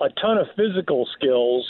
a 0.00 0.08
ton 0.18 0.38
of 0.38 0.46
physical 0.56 1.06
skills, 1.14 1.66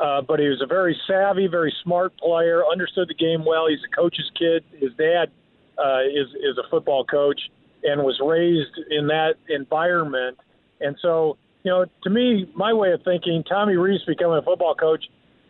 uh, 0.00 0.22
but 0.22 0.40
he 0.40 0.48
was 0.48 0.60
a 0.62 0.66
very 0.66 0.96
savvy, 1.06 1.46
very 1.46 1.72
smart 1.82 2.16
player. 2.18 2.62
Understood 2.70 3.08
the 3.08 3.14
game 3.14 3.44
well. 3.44 3.68
He's 3.68 3.78
a 3.86 3.94
coach's 3.94 4.30
kid. 4.38 4.64
His 4.78 4.90
dad 4.98 5.30
uh, 5.78 6.02
is 6.02 6.28
is 6.36 6.58
a 6.58 6.68
football 6.70 7.04
coach 7.04 7.40
and 7.84 8.02
was 8.02 8.18
raised 8.24 8.90
in 8.90 9.06
that 9.08 9.34
environment. 9.48 10.38
And 10.80 10.96
so, 11.02 11.36
you 11.64 11.70
know, 11.70 11.86
to 12.04 12.10
me, 12.10 12.50
my 12.54 12.72
way 12.72 12.92
of 12.92 13.02
thinking, 13.02 13.44
Tommy 13.48 13.76
Rees 13.76 14.00
becoming 14.06 14.38
a 14.38 14.42
football 14.42 14.74
coach 14.74 15.04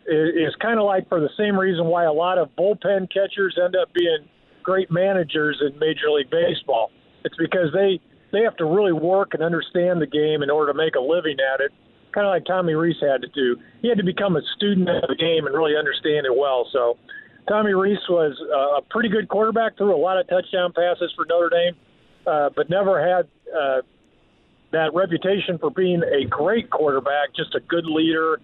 is 0.05 0.53
kind 0.61 0.79
of 0.79 0.85
like 0.85 1.07
for 1.07 1.19
the 1.19 1.29
same 1.37 1.57
reason 1.57 1.85
why 1.85 2.03
a 2.03 2.11
lot 2.11 2.37
of 2.37 2.49
bullpen 2.57 3.11
catchers 3.11 3.57
end 3.63 3.75
up 3.75 3.93
being 3.93 4.27
great 4.61 4.91
managers 4.91 5.61
in 5.61 5.77
Major 5.79 6.09
League 6.11 6.29
Baseball. 6.29 6.91
It's 7.23 7.35
because 7.37 7.71
they 7.73 7.99
they 8.31 8.41
have 8.41 8.57
to 8.57 8.65
really 8.65 8.93
work 8.93 9.33
and 9.33 9.43
understand 9.43 10.01
the 10.01 10.07
game 10.07 10.41
in 10.41 10.49
order 10.49 10.71
to 10.73 10.77
make 10.77 10.95
a 10.95 10.99
living 10.99 11.37
at 11.39 11.61
it. 11.61 11.71
Kind 12.13 12.27
of 12.27 12.31
like 12.31 12.45
Tommy 12.45 12.73
Rees 12.73 12.95
had 13.01 13.21
to 13.21 13.27
do. 13.27 13.57
He 13.81 13.89
had 13.89 13.97
to 13.97 14.03
become 14.03 14.35
a 14.35 14.41
student 14.55 14.89
of 14.89 15.07
the 15.07 15.15
game 15.15 15.45
and 15.45 15.55
really 15.55 15.75
understand 15.75 16.25
it 16.25 16.35
well. 16.35 16.67
So 16.71 16.97
Tommy 17.47 17.73
Rees 17.73 17.99
was 18.09 18.39
a 18.77 18.81
pretty 18.81 19.09
good 19.09 19.27
quarterback, 19.27 19.77
threw 19.77 19.95
a 19.95 19.97
lot 19.97 20.19
of 20.19 20.27
touchdown 20.27 20.73
passes 20.73 21.11
for 21.15 21.25
Notre 21.25 21.49
Dame, 21.49 21.75
uh, 22.25 22.49
but 22.55 22.69
never 22.69 23.01
had 23.01 23.27
uh, 23.53 23.81
that 24.71 24.93
reputation 24.93 25.57
for 25.57 25.71
being 25.71 26.03
a 26.03 26.25
great 26.25 26.69
quarterback, 26.69 27.35
just 27.35 27.55
a 27.55 27.59
good 27.59 27.85
leader 27.85 28.39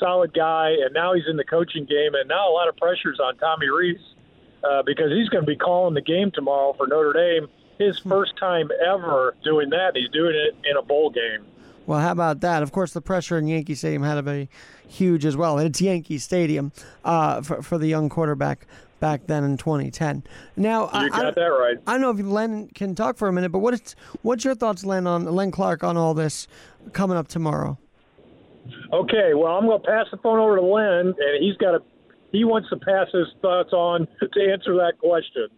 solid 0.00 0.32
guy, 0.34 0.70
and 0.82 0.92
now 0.92 1.14
he's 1.14 1.28
in 1.28 1.36
the 1.36 1.44
coaching 1.44 1.84
game, 1.84 2.14
and 2.14 2.28
now 2.28 2.50
a 2.50 2.54
lot 2.54 2.68
of 2.68 2.76
pressure's 2.76 3.20
on 3.20 3.36
Tommy 3.36 3.68
Rees 3.68 4.00
uh, 4.64 4.82
because 4.82 5.12
he's 5.12 5.28
going 5.28 5.44
to 5.44 5.46
be 5.46 5.56
calling 5.56 5.94
the 5.94 6.00
game 6.00 6.32
tomorrow 6.32 6.72
for 6.76 6.86
Notre 6.88 7.12
Dame. 7.12 7.48
His 7.78 7.98
hmm. 8.00 8.08
first 8.08 8.36
time 8.38 8.70
ever 8.84 9.36
doing 9.44 9.70
that. 9.70 9.92
He's 9.94 10.08
doing 10.08 10.34
it 10.34 10.56
in 10.68 10.76
a 10.76 10.82
bowl 10.82 11.10
game. 11.10 11.44
Well, 11.90 11.98
how 11.98 12.12
about 12.12 12.40
that? 12.42 12.62
Of 12.62 12.70
course, 12.70 12.92
the 12.92 13.00
pressure 13.00 13.36
in 13.36 13.48
Yankee 13.48 13.74
Stadium 13.74 14.04
had 14.04 14.14
to 14.14 14.22
be 14.22 14.48
huge 14.86 15.24
as 15.24 15.36
well. 15.36 15.58
It's 15.58 15.80
Yankee 15.80 16.18
Stadium 16.18 16.70
uh, 17.04 17.42
for, 17.42 17.62
for 17.62 17.78
the 17.78 17.88
young 17.88 18.08
quarterback 18.08 18.68
back 19.00 19.26
then 19.26 19.42
in 19.42 19.56
2010. 19.56 20.22
Now, 20.54 20.82
you 20.84 20.88
I, 20.92 21.08
got 21.08 21.26
I, 21.26 21.30
that 21.32 21.40
right. 21.40 21.76
I 21.88 21.98
don't 21.98 22.00
know 22.00 22.10
if 22.10 22.20
Len 22.24 22.68
can 22.76 22.94
talk 22.94 23.16
for 23.16 23.26
a 23.26 23.32
minute, 23.32 23.50
but 23.50 23.58
what 23.58 23.74
is, 23.74 23.96
what's 24.22 24.44
your 24.44 24.54
thoughts, 24.54 24.84
Len, 24.84 25.08
on 25.08 25.24
Len 25.24 25.50
Clark 25.50 25.82
on 25.82 25.96
all 25.96 26.14
this 26.14 26.46
coming 26.92 27.16
up 27.16 27.26
tomorrow? 27.26 27.76
Okay, 28.92 29.34
well, 29.34 29.56
I'm 29.56 29.66
going 29.66 29.82
to 29.82 29.88
pass 29.88 30.06
the 30.12 30.18
phone 30.18 30.38
over 30.38 30.54
to 30.58 30.62
Len, 30.62 31.06
and 31.06 31.42
he's 31.44 31.56
got 31.56 31.72
to. 31.72 31.82
He 32.30 32.44
wants 32.44 32.68
to 32.68 32.76
pass 32.76 33.08
his 33.12 33.26
thoughts 33.42 33.72
on 33.72 34.06
to 34.20 34.52
answer 34.52 34.76
that 34.76 34.92
question. 35.00 35.48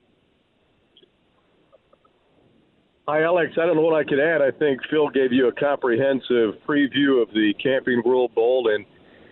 Hi, 3.08 3.24
Alex. 3.24 3.54
I 3.60 3.66
don't 3.66 3.74
know 3.74 3.82
what 3.82 3.98
I 3.98 4.04
could 4.04 4.20
add. 4.20 4.42
I 4.42 4.52
think 4.52 4.80
Phil 4.88 5.08
gave 5.10 5.32
you 5.32 5.48
a 5.48 5.52
comprehensive 5.52 6.54
preview 6.64 7.20
of 7.20 7.28
the 7.34 7.52
Camping 7.60 8.00
World 8.04 8.32
Bowl 8.32 8.70
and 8.72 8.86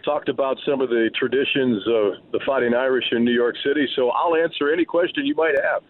talked 0.05 0.29
about 0.29 0.57
some 0.67 0.81
of 0.81 0.89
the 0.89 1.09
traditions 1.17 1.77
of 1.87 2.33
the 2.33 2.41
Fighting 2.45 2.75
Irish 2.75 3.05
in 3.13 3.25
New 3.25 3.33
York 3.33 3.55
City. 3.65 3.87
So 3.95 4.11
I'll 4.11 4.35
answer 4.35 4.73
any 4.73 4.85
question 4.85 5.25
you 5.25 5.37
might 5.37 5.55
have. 5.63 5.83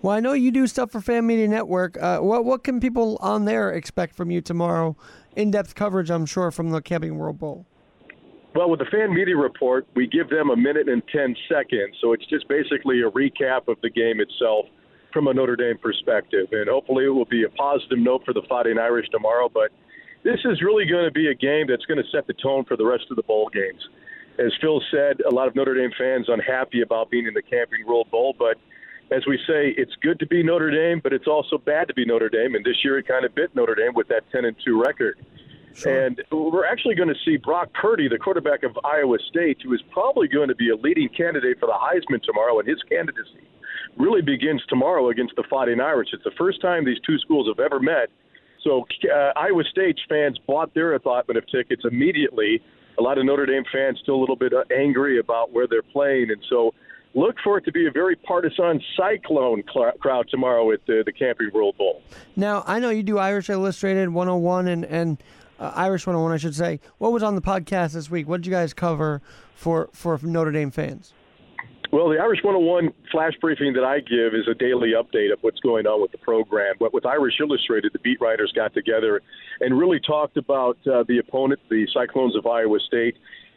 Well, 0.00 0.16
I 0.16 0.20
know 0.20 0.32
you 0.32 0.50
do 0.50 0.66
stuff 0.66 0.92
for 0.92 1.02
Fan 1.02 1.26
Media 1.26 1.46
Network. 1.46 2.00
Uh, 2.00 2.20
what 2.20 2.46
what 2.46 2.64
can 2.64 2.80
people 2.80 3.18
on 3.20 3.44
there 3.44 3.70
expect 3.70 4.14
from 4.14 4.30
you 4.30 4.40
tomorrow 4.40 4.96
in-depth 5.34 5.74
coverage, 5.74 6.10
I'm 6.10 6.24
sure, 6.24 6.50
from 6.50 6.70
the 6.70 6.80
Camping 6.80 7.18
World 7.18 7.38
Bowl. 7.38 7.66
Well, 8.54 8.70
with 8.70 8.80
the 8.80 8.86
fan 8.86 9.12
media 9.12 9.36
report, 9.36 9.86
we 9.94 10.06
give 10.06 10.30
them 10.30 10.48
a 10.48 10.56
minute 10.56 10.88
and 10.88 11.02
10 11.12 11.36
seconds. 11.46 11.98
So 12.00 12.14
it's 12.14 12.24
just 12.26 12.48
basically 12.48 13.02
a 13.02 13.10
recap 13.10 13.68
of 13.68 13.76
the 13.82 13.90
game 13.90 14.20
itself 14.20 14.64
from 15.16 15.28
a 15.28 15.32
Notre 15.32 15.56
Dame 15.56 15.78
perspective. 15.78 16.48
And 16.52 16.68
hopefully 16.68 17.06
it 17.06 17.08
will 17.08 17.24
be 17.24 17.44
a 17.44 17.48
positive 17.48 17.98
note 17.98 18.22
for 18.26 18.34
the 18.34 18.42
Fighting 18.50 18.76
Irish 18.76 19.08
tomorrow. 19.08 19.48
But 19.48 19.72
this 20.24 20.40
is 20.44 20.60
really 20.60 20.84
going 20.84 21.06
to 21.06 21.10
be 21.10 21.28
a 21.28 21.34
game 21.34 21.68
that's 21.68 21.86
going 21.86 21.96
to 21.96 22.10
set 22.10 22.26
the 22.26 22.34
tone 22.34 22.66
for 22.66 22.76
the 22.76 22.84
rest 22.84 23.04
of 23.08 23.16
the 23.16 23.22
bowl 23.22 23.48
games. 23.48 23.80
As 24.38 24.52
Phil 24.60 24.82
said, 24.90 25.22
a 25.22 25.32
lot 25.32 25.48
of 25.48 25.56
Notre 25.56 25.72
Dame 25.72 25.90
fans 25.96 26.26
unhappy 26.28 26.82
about 26.82 27.10
being 27.10 27.26
in 27.26 27.32
the 27.32 27.40
Camping 27.40 27.86
World 27.86 28.10
Bowl. 28.10 28.36
But 28.38 28.58
as 29.10 29.24
we 29.26 29.38
say, 29.46 29.72
it's 29.78 29.94
good 30.02 30.18
to 30.18 30.26
be 30.26 30.42
Notre 30.42 30.70
Dame, 30.70 31.00
but 31.02 31.14
it's 31.14 31.26
also 31.26 31.56
bad 31.56 31.88
to 31.88 31.94
be 31.94 32.04
Notre 32.04 32.28
Dame. 32.28 32.54
And 32.54 32.62
this 32.62 32.84
year 32.84 32.98
it 32.98 33.08
kind 33.08 33.24
of 33.24 33.34
bit 33.34 33.56
Notre 33.56 33.74
Dame 33.74 33.94
with 33.94 34.08
that 34.08 34.30
10 34.32 34.44
and 34.44 34.56
2 34.66 34.82
record. 34.82 35.16
Sure. 35.72 36.04
And 36.04 36.22
we're 36.30 36.66
actually 36.66 36.94
going 36.94 37.08
to 37.08 37.20
see 37.24 37.38
Brock 37.38 37.72
Purdy, 37.72 38.06
the 38.06 38.18
quarterback 38.18 38.64
of 38.64 38.78
Iowa 38.84 39.16
State, 39.30 39.62
who 39.64 39.72
is 39.72 39.80
probably 39.90 40.28
going 40.28 40.48
to 40.48 40.54
be 40.54 40.68
a 40.68 40.76
leading 40.76 41.08
candidate 41.08 41.58
for 41.58 41.66
the 41.66 41.72
Heisman 41.72 42.22
tomorrow, 42.22 42.58
and 42.58 42.68
his 42.68 42.82
candidacy 42.82 43.45
really 43.96 44.22
begins 44.22 44.62
tomorrow 44.68 45.10
against 45.10 45.34
the 45.36 45.44
Fighting 45.48 45.80
Irish. 45.80 46.08
It's 46.12 46.24
the 46.24 46.32
first 46.38 46.60
time 46.60 46.84
these 46.84 47.00
two 47.06 47.18
schools 47.18 47.48
have 47.48 47.60
ever 47.60 47.80
met. 47.80 48.08
So 48.62 48.86
uh, 49.04 49.32
Iowa 49.36 49.62
State 49.70 49.98
fans 50.08 50.38
bought 50.46 50.74
their 50.74 50.94
allotment 50.94 51.38
of 51.38 51.46
tickets 51.48 51.82
immediately. 51.84 52.60
A 52.98 53.02
lot 53.02 53.18
of 53.18 53.24
Notre 53.24 53.46
Dame 53.46 53.64
fans 53.72 53.98
still 54.02 54.16
a 54.16 54.20
little 54.20 54.36
bit 54.36 54.52
uh, 54.52 54.64
angry 54.74 55.18
about 55.18 55.52
where 55.52 55.66
they're 55.66 55.82
playing, 55.82 56.30
and 56.30 56.42
so 56.48 56.72
look 57.14 57.36
for 57.44 57.58
it 57.58 57.64
to 57.64 57.72
be 57.72 57.86
a 57.86 57.90
very 57.90 58.16
partisan 58.16 58.80
cyclone 58.96 59.62
cl- 59.72 59.92
crowd 60.00 60.28
tomorrow 60.30 60.72
at 60.72 60.84
the, 60.86 61.02
the 61.04 61.12
Camping 61.12 61.50
World 61.52 61.76
Bowl. 61.76 62.02
Now, 62.34 62.64
I 62.66 62.78
know 62.78 62.90
you 62.90 63.02
do 63.02 63.18
Irish 63.18 63.48
Illustrated 63.50 64.08
101 64.08 64.68
and, 64.68 64.84
and 64.84 65.22
uh, 65.58 65.72
Irish 65.74 66.06
101, 66.06 66.32
I 66.32 66.36
should 66.36 66.54
say. 66.54 66.80
What 66.98 67.12
was 67.12 67.22
on 67.22 67.34
the 67.34 67.42
podcast 67.42 67.92
this 67.92 68.10
week? 68.10 68.26
What 68.28 68.38
did 68.38 68.46
you 68.46 68.52
guys 68.52 68.74
cover 68.74 69.22
for, 69.54 69.88
for 69.92 70.18
Notre 70.22 70.52
Dame 70.52 70.70
fans? 70.70 71.12
Well, 71.92 72.08
the 72.08 72.18
Irish 72.18 72.40
101 72.42 72.92
flash 73.12 73.32
briefing 73.40 73.72
that 73.74 73.84
I 73.84 74.00
give 74.00 74.34
is 74.34 74.48
a 74.50 74.54
daily 74.54 74.92
update 74.96 75.32
of 75.32 75.38
what's 75.42 75.60
going 75.60 75.86
on 75.86 76.02
with 76.02 76.12
the 76.12 76.18
program. 76.18 76.74
But 76.78 76.92
with 76.92 77.06
Irish 77.06 77.34
Illustrated, 77.40 77.92
the 77.92 78.00
beat 78.00 78.20
writers 78.20 78.52
got 78.54 78.74
together 78.74 79.22
and 79.60 79.78
really 79.78 80.00
talked 80.00 80.36
about 80.36 80.78
uh, 80.86 81.04
the 81.06 81.18
opponent, 81.18 81.60
the 81.70 81.86
Cyclones 81.94 82.36
of 82.36 82.46
Iowa 82.46 82.78
State. 82.80 83.16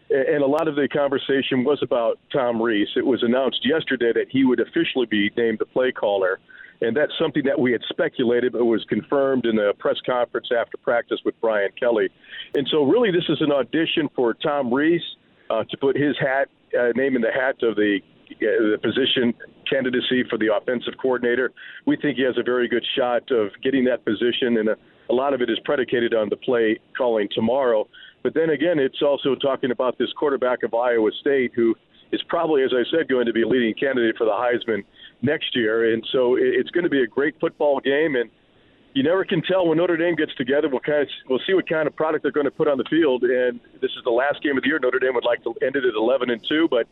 And 0.09 0.43
a 0.43 0.47
lot 0.47 0.67
of 0.67 0.75
the 0.75 0.87
conversation 0.87 1.63
was 1.63 1.79
about 1.83 2.19
Tom 2.31 2.61
Rees. 2.61 2.87
It 2.95 3.05
was 3.05 3.23
announced 3.23 3.59
yesterday 3.63 4.11
that 4.13 4.27
he 4.29 4.43
would 4.43 4.59
officially 4.59 5.05
be 5.05 5.31
named 5.35 5.59
the 5.59 5.65
play 5.65 5.91
caller 5.91 6.39
and 6.81 6.95
that's 6.95 7.11
something 7.19 7.43
that 7.45 7.59
we 7.59 7.71
had 7.71 7.81
speculated, 7.89 8.53
but 8.53 8.63
was 8.63 8.85
confirmed 8.87 9.45
in 9.45 9.59
a 9.59 9.73
press 9.73 9.97
conference 10.05 10.47
after 10.57 10.77
practice 10.77 11.19
with 11.25 11.35
Brian 11.41 11.71
Kelly. 11.77 12.09
And 12.53 12.67
so, 12.71 12.83
really, 12.83 13.11
this 13.11 13.25
is 13.27 13.41
an 13.41 13.51
audition 13.51 14.09
for 14.15 14.33
Tom 14.33 14.73
Rees 14.73 15.01
uh, 15.49 15.65
to 15.65 15.77
put 15.77 15.97
his 15.97 16.15
hat 16.19 16.47
uh, 16.79 16.89
name 16.95 17.15
in 17.15 17.21
the 17.21 17.31
hat 17.31 17.61
of 17.63 17.75
the 17.75 17.99
Uh, 18.31 18.71
the 18.71 18.79
position 18.81 19.33
candidacy 19.69 20.23
for 20.29 20.37
the 20.37 20.53
offensive 20.53 20.93
coordinator. 21.01 21.51
We 21.85 21.97
think 21.97 22.17
he 22.17 22.23
has 22.23 22.37
a 22.37 22.43
very 22.43 22.67
good 22.67 22.85
shot 22.95 23.29
of 23.31 23.49
getting 23.63 23.85
that 23.85 24.05
position, 24.05 24.57
and 24.57 24.69
a, 24.69 24.77
a 25.09 25.13
lot 25.13 25.33
of 25.33 25.41
it 25.41 25.49
is 25.49 25.57
predicated 25.65 26.13
on 26.13 26.29
the 26.29 26.37
play 26.37 26.79
calling 26.95 27.27
tomorrow. 27.33 27.87
But 28.23 28.33
then 28.33 28.51
again, 28.51 28.79
it's 28.79 29.01
also 29.01 29.35
talking 29.35 29.71
about 29.71 29.97
this 29.97 30.09
quarterback 30.17 30.63
of 30.63 30.73
Iowa 30.73 31.09
State 31.19 31.53
who 31.55 31.75
is 32.11 32.21
probably, 32.27 32.63
as 32.63 32.71
I 32.73 32.83
said, 32.89 33.07
going 33.07 33.25
to 33.25 33.33
be 33.33 33.43
a 33.43 33.47
leading 33.47 33.73
candidate 33.73 34.17
for 34.17 34.25
the 34.25 34.31
Heisman 34.31 34.83
next 35.21 35.55
year. 35.55 35.93
And 35.93 36.05
so 36.11 36.37
it's 36.39 36.71
going 36.71 36.83
to 36.83 36.89
be 36.89 37.03
a 37.03 37.07
great 37.07 37.39
football 37.39 37.79
game. 37.79 38.15
And 38.15 38.29
you 38.93 39.03
never 39.03 39.23
can 39.23 39.41
tell 39.43 39.67
when 39.67 39.77
Notre 39.77 39.97
Dame 39.97 40.15
gets 40.15 40.33
together. 40.35 40.67
We'll 40.69 40.79
kind 40.79 41.03
of 41.03 41.09
we'll 41.29 41.41
see 41.45 41.53
what 41.53 41.69
kind 41.69 41.87
of 41.87 41.95
product 41.95 42.23
they're 42.23 42.31
going 42.31 42.45
to 42.45 42.51
put 42.51 42.67
on 42.67 42.77
the 42.77 42.85
field. 42.89 43.23
And 43.23 43.59
this 43.81 43.91
is 43.91 44.03
the 44.03 44.11
last 44.11 44.41
game 44.41 44.57
of 44.57 44.63
the 44.63 44.69
year. 44.69 44.79
Notre 44.79 44.99
Dame 44.99 45.13
would 45.13 45.25
like 45.25 45.43
to 45.43 45.53
end 45.61 45.75
it 45.75 45.85
at 45.85 45.93
11 45.95 46.29
and 46.29 46.43
two, 46.47 46.67
but 46.69 46.87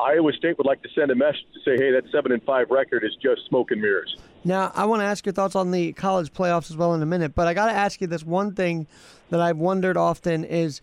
Iowa 0.00 0.32
State 0.32 0.58
would 0.58 0.66
like 0.66 0.82
to 0.82 0.88
send 0.94 1.10
a 1.10 1.14
message 1.14 1.46
to 1.54 1.60
say, 1.64 1.76
hey, 1.76 1.90
that 1.92 2.04
seven 2.12 2.32
and 2.32 2.42
five 2.44 2.70
record 2.70 3.04
is 3.04 3.14
just 3.22 3.46
smoke 3.48 3.70
and 3.70 3.80
mirrors. 3.80 4.16
Now, 4.44 4.72
I 4.74 4.86
want 4.86 5.00
to 5.00 5.06
ask 5.06 5.26
your 5.26 5.32
thoughts 5.32 5.56
on 5.56 5.70
the 5.70 5.92
college 5.92 6.32
playoffs 6.32 6.70
as 6.70 6.76
well 6.76 6.94
in 6.94 7.02
a 7.02 7.06
minute, 7.06 7.34
but 7.34 7.46
I 7.46 7.54
got 7.54 7.66
to 7.66 7.72
ask 7.72 8.00
you 8.00 8.06
this 8.06 8.24
one 8.24 8.54
thing 8.54 8.86
that 9.30 9.40
I've 9.40 9.58
wondered 9.58 9.96
often 9.96 10.44
is 10.44 10.80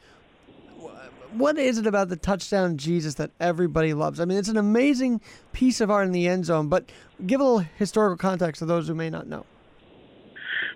what 1.33 1.57
is 1.57 1.77
it 1.77 1.87
about 1.87 2.09
the 2.09 2.15
touchdown 2.15 2.77
Jesus 2.77 3.15
that 3.15 3.31
everybody 3.39 3.93
loves? 3.93 4.19
I 4.19 4.25
mean, 4.25 4.37
it's 4.37 4.49
an 4.49 4.57
amazing 4.57 5.21
piece 5.53 5.81
of 5.81 5.91
art 5.91 6.05
in 6.05 6.13
the 6.13 6.27
end 6.27 6.45
zone, 6.45 6.69
but 6.69 6.89
give 7.25 7.41
a 7.41 7.43
little 7.43 7.65
historical 7.77 8.17
context 8.17 8.59
to 8.59 8.65
those 8.65 8.87
who 8.87 8.93
may 8.93 9.09
not 9.09 9.27
know. 9.27 9.45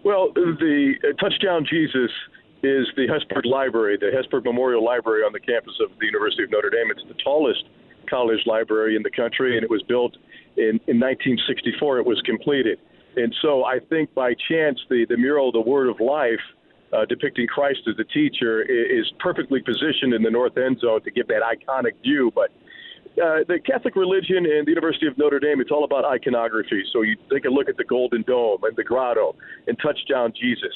Well, 0.03 0.31
the 0.33 0.95
uh, 1.03 1.13
touchdown 1.21 1.65
Jesus 1.69 2.11
is 2.63 2.87
the 2.95 3.07
Hesburgh 3.07 3.45
Library, 3.45 3.97
the 3.97 4.11
Hesburgh 4.11 4.45
Memorial 4.45 4.83
Library 4.83 5.23
on 5.23 5.31
the 5.33 5.39
campus 5.39 5.73
of 5.81 5.97
the 5.99 6.05
University 6.05 6.43
of 6.43 6.51
Notre 6.51 6.69
Dame. 6.69 6.91
It's 6.91 7.03
the 7.07 7.21
tallest 7.23 7.63
college 8.09 8.39
library 8.45 8.95
in 8.95 9.03
the 9.03 9.11
country, 9.11 9.55
and 9.55 9.63
it 9.63 9.69
was 9.69 9.83
built 9.87 10.15
in, 10.57 10.79
in 10.87 10.99
1964. 10.99 11.99
It 11.99 12.05
was 12.05 12.21
completed. 12.25 12.79
And 13.15 13.35
so 13.41 13.65
I 13.65 13.79
think 13.89 14.13
by 14.13 14.33
chance, 14.49 14.79
the, 14.89 15.05
the 15.09 15.17
mural, 15.17 15.51
The 15.51 15.61
Word 15.61 15.89
of 15.89 15.99
Life, 15.99 16.39
uh, 16.93 17.05
depicting 17.05 17.47
Christ 17.47 17.79
as 17.89 17.95
the 17.97 18.05
teacher, 18.05 18.61
is 18.61 19.11
perfectly 19.19 19.61
positioned 19.61 20.13
in 20.13 20.23
the 20.23 20.31
north 20.31 20.57
end 20.57 20.79
zone 20.79 21.03
to 21.03 21.11
give 21.11 21.27
that 21.27 21.41
iconic 21.41 22.01
view. 22.03 22.31
But 22.33 22.51
uh, 23.19 23.43
the 23.47 23.59
Catholic 23.65 23.95
religion 23.95 24.45
and 24.45 24.65
the 24.65 24.71
University 24.71 25.07
of 25.07 25.17
Notre 25.17 25.39
Dame, 25.39 25.59
it's 25.59 25.71
all 25.71 25.83
about 25.83 26.05
iconography. 26.05 26.83
So 26.93 27.01
you 27.01 27.15
take 27.31 27.45
a 27.45 27.49
look 27.49 27.67
at 27.67 27.77
the 27.77 27.83
Golden 27.83 28.21
Dome 28.23 28.63
and 28.63 28.75
the 28.75 28.83
Grotto 28.83 29.35
and 29.67 29.77
Touchdown 29.81 30.31
Jesus. 30.39 30.73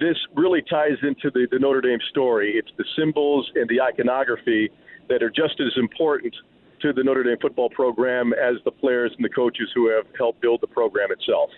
This 0.00 0.16
really 0.34 0.62
ties 0.62 0.96
into 1.02 1.30
the, 1.30 1.46
the 1.50 1.58
Notre 1.58 1.80
Dame 1.80 1.98
story. 2.10 2.54
It's 2.56 2.70
the 2.78 2.84
symbols 2.96 3.50
and 3.54 3.68
the 3.68 3.80
iconography 3.80 4.70
that 5.08 5.22
are 5.22 5.30
just 5.30 5.60
as 5.60 5.72
important 5.76 6.34
to 6.82 6.92
the 6.92 7.02
Notre 7.02 7.22
Dame 7.22 7.38
football 7.40 7.70
program 7.70 8.32
as 8.32 8.56
the 8.64 8.70
players 8.70 9.12
and 9.16 9.24
the 9.24 9.28
coaches 9.28 9.68
who 9.74 9.88
have 9.88 10.04
helped 10.18 10.40
build 10.40 10.60
the 10.60 10.66
program 10.66 11.10
itself. 11.10 11.50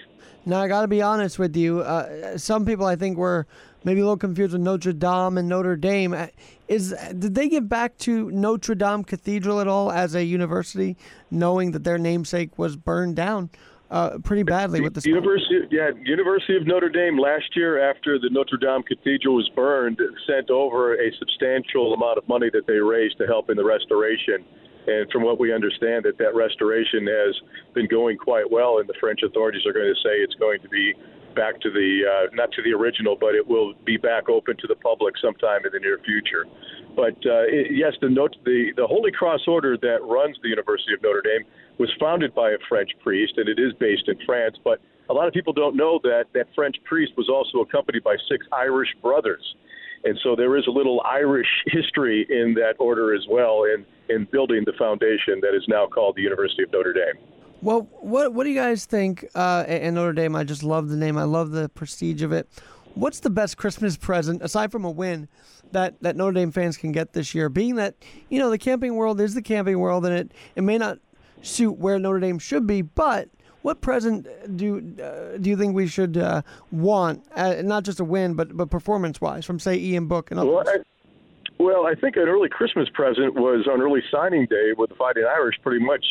Now, 0.47 0.61
I 0.61 0.69
got 0.69 0.83
to 0.83 0.89
be 0.89 1.01
honest 1.01 1.39
with 1.39 1.57
you. 1.57 1.81
Uh, 1.81 2.37
some 2.37 2.67
people, 2.67 2.87
I 2.87 2.97
think, 2.97 3.17
were 3.17 3.47
maybe 3.83 4.01
a 4.01 4.05
little 4.05 4.19
confused 4.19 4.53
with 4.53 4.61
Notre 4.61 4.93
Dame 4.93 5.39
and 5.39 5.49
Notre 5.49 5.77
Dame. 5.77 6.13
Uh, 6.13 6.27
is 6.69 6.95
did 7.19 7.35
they 7.35 7.49
give 7.49 7.69
back 7.69 7.97
to 7.99 8.31
Notre 8.31 8.75
Dame 8.75 9.05
Cathedral 9.05 9.61
at 9.61 9.69
all 9.69 9.91
as 9.91 10.15
a 10.15 10.25
university, 10.25 10.97
knowing 11.31 11.73
that 11.73 11.85
their 11.85 11.99
namesake 11.99 12.59
was 12.59 12.77
burned 12.77 13.17
down? 13.17 13.51
Uh, 13.91 14.19
pretty 14.25 14.43
badly 14.43 14.81
with 14.81 14.95
the 14.95 15.09
University, 15.09 15.69
yeah, 15.71 15.91
University 16.03 16.57
of 16.57 16.67
Notre 16.67 16.89
Dame 16.89 17.17
last 17.19 17.55
year 17.55 17.91
after 17.91 18.19
the 18.19 18.29
Notre 18.31 18.57
Dame 18.57 18.83
Cathedral 18.83 19.37
was 19.37 19.49
burned, 19.55 20.01
sent 20.27 20.51
over 20.51 20.95
a 20.95 21.13
substantial 21.19 21.95
amount 21.95 22.19
of 22.19 22.27
money 22.27 22.49
that 22.53 22.67
they 22.67 22.79
raised 22.79 23.19
to 23.19 23.27
help 23.27 23.51
in 23.51 23.57
the 23.57 23.65
restoration 23.65 24.45
and 24.87 25.11
from 25.11 25.23
what 25.23 25.39
we 25.39 25.53
understand, 25.53 26.05
that 26.05 26.19
that 26.19 26.35
restoration 26.35 27.07
has 27.07 27.35
been 27.75 27.87
going 27.87 28.19
quite 28.19 28.51
well, 28.51 28.79
and 28.79 28.89
the 28.89 28.95
French 29.01 29.21
authorities 29.23 29.63
are 29.67 29.73
going 29.73 29.89
to 29.89 30.01
say 30.03 30.21
it's 30.21 30.35
going 30.35 30.61
to 30.61 30.69
be 30.69 30.95
back 31.35 31.61
to 31.61 31.71
the 31.71 32.03
uh, 32.07 32.31
not 32.33 32.51
to 32.53 32.63
the 32.63 32.73
original, 32.73 33.17
but 33.19 33.35
it 33.35 33.47
will 33.47 33.75
be 33.85 33.97
back 33.97 34.29
open 34.29 34.57
to 34.59 34.67
the 34.67 34.77
public 34.77 35.15
sometime 35.21 35.67
in 35.67 35.73
the 35.73 35.81
near 35.81 35.99
future. 36.05 36.47
But 36.95 37.19
uh, 37.27 37.51
it, 37.51 37.75
yes, 37.75 37.93
the, 38.01 38.09
note, 38.09 38.37
the 38.45 38.73
the 38.77 38.87
Holy 38.87 39.11
Cross 39.11 39.43
Order 39.47 39.77
that 39.79 39.99
runs 40.03 40.37
the 40.43 40.49
University 40.49 40.95
of 40.95 41.03
Notre 41.03 41.23
Dame 41.23 41.45
was 41.79 41.91
founded 41.99 42.35
by 42.35 42.51
a 42.51 42.59
French 42.69 42.91
priest, 43.03 43.35
and 43.37 43.49
it 43.49 43.59
is 43.59 43.73
based 43.81 44.09
in 44.09 44.17
France. 44.25 44.57
But 44.63 44.81
a 45.11 45.13
lot 45.13 45.27
of 45.27 45.35
people 45.35 45.53
don't 45.53 45.77
know 45.77 45.99
that 46.05 46.27
that 46.35 46.47
French 46.55 46.77
priest 46.85 47.13
was 47.17 47.29
also 47.29 47.59
accompanied 47.61 48.05
by 48.05 48.17
six 48.29 48.47
Irish 48.53 48.91
brothers. 49.03 49.43
And 50.05 50.19
so 50.23 50.37
there 50.37 50.57
is 50.57 50.67
a 50.67 50.71
little 50.71 51.01
Irish 51.01 51.49
history 51.67 52.27
in 52.29 52.55
that 52.55 52.75
order 52.79 53.15
as 53.15 53.25
well. 53.29 53.65
And 53.65 53.85
in 54.09 54.27
building 54.31 54.63
the 54.67 54.73
foundation 54.79 55.41
that 55.41 55.55
is 55.55 55.65
now 55.69 55.87
called 55.87 56.17
the 56.17 56.23
University 56.23 56.63
of 56.63 56.73
Notre 56.73 56.93
Dame. 56.93 57.23
Well, 57.63 57.89
what 58.01 58.35
what 58.35 58.45
do 58.45 58.51
you 58.51 58.61
guys 58.61 58.85
think? 58.85 59.27
Uh, 59.35 59.65
in 59.67 59.95
Notre 59.95 60.13
Dame, 60.13 60.37
I 60.37 60.45
just 60.45 60.63
love 60.63 60.89
the 60.89 60.97
name. 60.97 61.17
I 61.17 61.25
love 61.25 61.51
the 61.51 61.69
prestige 61.71 62.23
of 62.23 62.33
it. 62.33 62.49
What's 62.95 63.21
the 63.21 63.31
best 63.31 63.57
Christmas 63.57 63.97
present 63.97 64.43
aside 64.43 64.71
from 64.71 64.85
a 64.85 64.91
win 64.91 65.29
that, 65.73 66.01
that 66.03 66.15
Notre 66.15 66.33
Dame 66.33 66.53
fans 66.53 66.77
can 66.77 66.93
get 66.93 67.13
this 67.13 67.35
year? 67.35 67.49
Being 67.49 67.77
that 67.77 67.95
you 68.29 68.39
know 68.39 68.51
the 68.51 68.59
camping 68.59 68.97
world 68.97 69.21
is 69.21 69.35
the 69.35 69.43
camping 69.43 69.79
world, 69.79 70.05
and 70.05 70.15
it 70.15 70.33
it 70.57 70.63
may 70.63 70.79
not 70.79 70.99
suit 71.41 71.79
where 71.79 71.99
Notre 71.99 72.21
Dame 72.21 72.39
should 72.39 72.67
be, 72.67 72.83
but 72.83 73.29
what 73.63 73.81
present 73.81 74.27
do 74.59 74.95
uh, 75.03 75.39
do 75.39 75.49
you 75.49 75.57
think 75.57 75.75
we 75.75 75.87
should 75.87 76.19
uh, 76.19 76.43
want? 76.71 77.25
Uh, 77.35 77.63
not 77.63 77.85
just 77.85 77.99
a 77.99 78.05
win, 78.05 78.35
but 78.35 78.55
but 78.55 78.69
performance 78.69 79.23
wise, 79.23 79.47
from 79.47 79.59
say 79.59 79.77
Ian 79.77 80.07
Book 80.07 80.31
and 80.31 80.39
others. 80.39 80.53
Well, 80.67 80.85
well, 81.59 81.87
I 81.87 81.95
think 81.95 82.17
an 82.17 82.29
early 82.29 82.49
Christmas 82.49 82.89
present 82.95 83.35
was 83.35 83.67
on 83.71 83.81
early 83.81 84.03
signing 84.11 84.47
day, 84.47 84.73
where 84.75 84.89
the 84.89 84.95
Fighting 84.95 85.25
Irish 85.25 85.57
pretty 85.63 85.85
much 85.85 86.05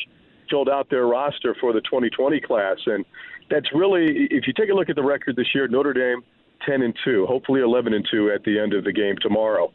filled 0.49 0.69
out 0.69 0.89
their 0.89 1.05
roster 1.07 1.55
for 1.59 1.73
the 1.73 1.81
2020 1.81 2.39
class, 2.41 2.77
and 2.85 3.05
that's 3.49 3.67
really, 3.73 4.27
if 4.31 4.47
you 4.47 4.53
take 4.53 4.69
a 4.69 4.73
look 4.73 4.89
at 4.89 4.95
the 4.95 5.03
record 5.03 5.35
this 5.35 5.47
year, 5.53 5.67
Notre 5.67 5.93
Dame 5.93 6.23
10 6.65 6.81
and 6.81 6.97
2, 7.03 7.25
hopefully 7.25 7.61
11 7.61 7.93
and 7.93 8.07
2 8.09 8.31
at 8.31 8.43
the 8.43 8.59
end 8.59 8.73
of 8.73 8.83
the 8.83 8.91
game 8.91 9.15
tomorrow. 9.21 9.71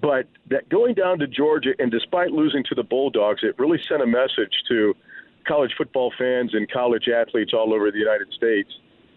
But 0.00 0.26
that 0.50 0.68
going 0.68 0.94
down 0.94 1.18
to 1.20 1.28
Georgia, 1.28 1.70
and 1.78 1.90
despite 1.90 2.32
losing 2.32 2.64
to 2.68 2.74
the 2.74 2.82
Bulldogs, 2.82 3.40
it 3.42 3.56
really 3.58 3.78
sent 3.88 4.02
a 4.02 4.06
message 4.06 4.52
to 4.68 4.94
college 5.46 5.72
football 5.78 6.12
fans 6.18 6.54
and 6.54 6.70
college 6.70 7.08
athletes 7.08 7.52
all 7.54 7.72
over 7.72 7.90
the 7.90 7.98
United 7.98 8.32
States 8.32 8.70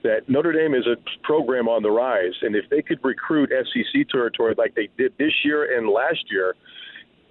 that 0.06 0.30
Notre 0.30 0.54
Dame 0.54 0.76
is 0.76 0.86
a 0.86 0.96
program 1.24 1.68
on 1.68 1.82
the 1.82 1.89
rise, 1.89 2.34
and 2.44 2.56
if 2.56 2.70
they 2.70 2.82
could 2.82 3.00
recruit 3.04 3.50
SEC 3.52 4.08
territory 4.10 4.54
like 4.58 4.76
they 4.76 4.88
did 4.98 5.13
this 5.18 5.34
year 5.44 5.78
and 5.78 5.89
last 5.89 6.24
year, 6.30 6.56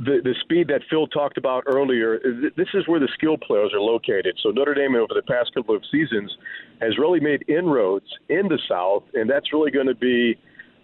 the 0.00 0.18
the 0.24 0.34
speed 0.40 0.66
that 0.68 0.82
Phil 0.90 1.06
talked 1.06 1.38
about 1.38 1.62
earlier, 1.66 2.18
this 2.56 2.66
is 2.74 2.88
where 2.88 2.98
the 2.98 3.08
skill 3.14 3.36
players 3.38 3.72
are 3.72 3.80
located. 3.80 4.36
So 4.42 4.50
Notre 4.50 4.74
Dame 4.74 4.96
over 4.96 5.14
the 5.14 5.22
past 5.22 5.54
couple 5.54 5.74
of 5.76 5.82
seasons 5.90 6.36
has 6.80 6.98
really 6.98 7.20
made 7.20 7.44
inroads 7.48 8.06
in 8.28 8.48
the 8.48 8.58
South, 8.68 9.04
and 9.14 9.30
that's 9.30 9.52
really 9.52 9.70
going 9.70 9.86
to 9.86 9.94
be 9.94 10.36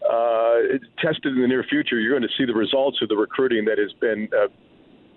uh, 0.08 0.78
tested 1.02 1.34
in 1.34 1.40
the 1.42 1.48
near 1.48 1.64
future. 1.64 1.98
You're 1.98 2.16
going 2.16 2.28
to 2.28 2.34
see 2.38 2.44
the 2.44 2.54
results 2.54 3.02
of 3.02 3.08
the 3.08 3.16
recruiting 3.16 3.64
that 3.64 3.78
has 3.78 3.92
been 4.00 4.28
uh, 4.32 4.46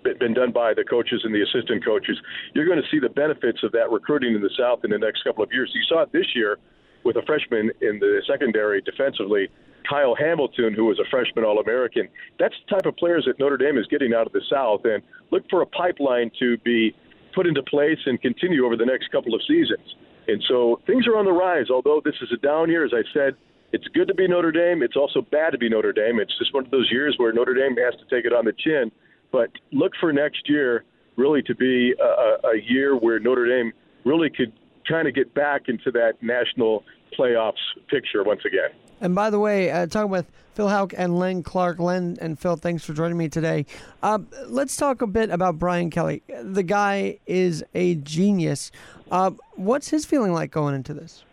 been 0.04 0.34
done 0.34 0.52
by 0.52 0.74
the 0.74 0.84
coaches 0.84 1.22
and 1.24 1.34
the 1.34 1.42
assistant 1.42 1.84
coaches. 1.84 2.16
You're 2.54 2.66
going 2.66 2.80
to 2.80 2.88
see 2.90 2.98
the 2.98 3.08
benefits 3.08 3.62
of 3.62 3.72
that 3.72 3.90
recruiting 3.90 4.34
in 4.34 4.42
the 4.42 4.50
South 4.56 4.84
in 4.84 4.90
the 4.90 4.98
next 4.98 5.24
couple 5.24 5.42
of 5.42 5.50
years. 5.52 5.70
You 5.74 5.82
saw 5.88 6.02
it 6.02 6.12
this 6.12 6.26
year 6.34 6.58
with 7.04 7.16
a 7.16 7.22
freshman 7.22 7.70
in 7.80 7.98
the 7.98 8.22
secondary 8.26 8.80
defensively, 8.80 9.48
Kyle 9.88 10.14
Hamilton, 10.14 10.72
who 10.74 10.86
was 10.86 10.98
a 10.98 11.08
freshman 11.10 11.44
All 11.44 11.58
American. 11.58 12.08
That's 12.38 12.54
the 12.66 12.76
type 12.76 12.86
of 12.86 12.96
players 12.96 13.24
that 13.26 13.38
Notre 13.38 13.56
Dame 13.56 13.78
is 13.78 13.86
getting 13.88 14.14
out 14.14 14.26
of 14.26 14.32
the 14.32 14.42
South. 14.50 14.80
And 14.84 15.02
look 15.30 15.44
for 15.50 15.62
a 15.62 15.66
pipeline 15.66 16.30
to 16.38 16.56
be 16.58 16.94
put 17.34 17.46
into 17.46 17.62
place 17.62 17.98
and 18.06 18.20
continue 18.20 18.64
over 18.64 18.76
the 18.76 18.86
next 18.86 19.10
couple 19.10 19.34
of 19.34 19.42
seasons. 19.46 19.94
And 20.28 20.42
so 20.48 20.80
things 20.86 21.06
are 21.06 21.18
on 21.18 21.26
the 21.26 21.32
rise, 21.32 21.66
although 21.70 22.00
this 22.02 22.14
is 22.22 22.30
a 22.32 22.38
down 22.38 22.70
year, 22.70 22.84
as 22.84 22.92
I 22.94 23.02
said. 23.12 23.36
It's 23.72 23.88
good 23.88 24.06
to 24.06 24.14
be 24.14 24.28
Notre 24.28 24.52
Dame. 24.52 24.84
It's 24.84 24.96
also 24.96 25.20
bad 25.20 25.50
to 25.50 25.58
be 25.58 25.68
Notre 25.68 25.92
Dame. 25.92 26.20
It's 26.20 26.38
just 26.38 26.54
one 26.54 26.64
of 26.64 26.70
those 26.70 26.88
years 26.92 27.16
where 27.18 27.32
Notre 27.32 27.54
Dame 27.54 27.76
has 27.82 27.94
to 27.98 28.04
take 28.14 28.24
it 28.24 28.32
on 28.32 28.44
the 28.44 28.52
chin 28.52 28.92
but 29.34 29.50
look 29.72 29.90
for 29.98 30.12
next 30.12 30.48
year 30.48 30.84
really 31.16 31.42
to 31.42 31.56
be 31.56 31.92
a, 32.00 32.46
a 32.46 32.60
year 32.68 32.96
where 32.96 33.18
Notre 33.18 33.46
Dame 33.46 33.72
really 34.04 34.30
could 34.30 34.52
kind 34.88 35.08
of 35.08 35.14
get 35.14 35.34
back 35.34 35.62
into 35.66 35.90
that 35.90 36.12
national 36.22 36.84
playoffs 37.18 37.54
picture 37.88 38.22
once 38.22 38.42
again. 38.46 38.70
And 39.00 39.12
by 39.12 39.30
the 39.30 39.40
way, 39.40 39.72
uh, 39.72 39.86
talking 39.86 40.10
with 40.10 40.30
Phil 40.52 40.68
Houck 40.68 40.94
and 40.96 41.18
Len 41.18 41.42
Clark. 41.42 41.80
Len 41.80 42.16
and 42.20 42.38
Phil, 42.38 42.54
thanks 42.54 42.84
for 42.84 42.92
joining 42.92 43.18
me 43.18 43.28
today. 43.28 43.66
Uh, 44.04 44.20
let's 44.46 44.76
talk 44.76 45.02
a 45.02 45.06
bit 45.08 45.30
about 45.30 45.58
Brian 45.58 45.90
Kelly. 45.90 46.22
The 46.40 46.62
guy 46.62 47.18
is 47.26 47.64
a 47.74 47.96
genius. 47.96 48.70
Uh, 49.10 49.32
what's 49.56 49.88
his 49.88 50.04
feeling 50.04 50.32
like 50.32 50.52
going 50.52 50.76
into 50.76 50.94
this? 50.94 51.24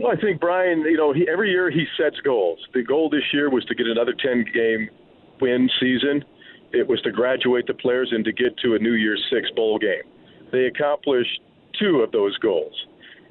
Well, 0.00 0.12
I 0.12 0.20
think 0.20 0.40
Brian, 0.40 0.80
you 0.80 0.96
know, 0.96 1.12
he, 1.12 1.28
every 1.28 1.50
year 1.50 1.70
he 1.70 1.86
sets 1.96 2.16
goals. 2.24 2.58
The 2.74 2.82
goal 2.82 3.10
this 3.10 3.22
year 3.32 3.48
was 3.48 3.64
to 3.66 3.76
get 3.76 3.86
another 3.86 4.12
10 4.12 4.44
game 4.52 4.88
win 5.40 5.68
season. 5.80 6.24
It 6.72 6.86
was 6.86 7.00
to 7.02 7.10
graduate 7.10 7.66
the 7.66 7.74
players 7.74 8.10
and 8.12 8.24
to 8.24 8.32
get 8.32 8.56
to 8.58 8.74
a 8.74 8.78
New 8.78 8.94
Year's 8.94 9.24
Six 9.32 9.50
bowl 9.56 9.78
game. 9.78 10.02
They 10.52 10.66
accomplished 10.66 11.40
two 11.78 12.00
of 12.00 12.12
those 12.12 12.36
goals. 12.38 12.74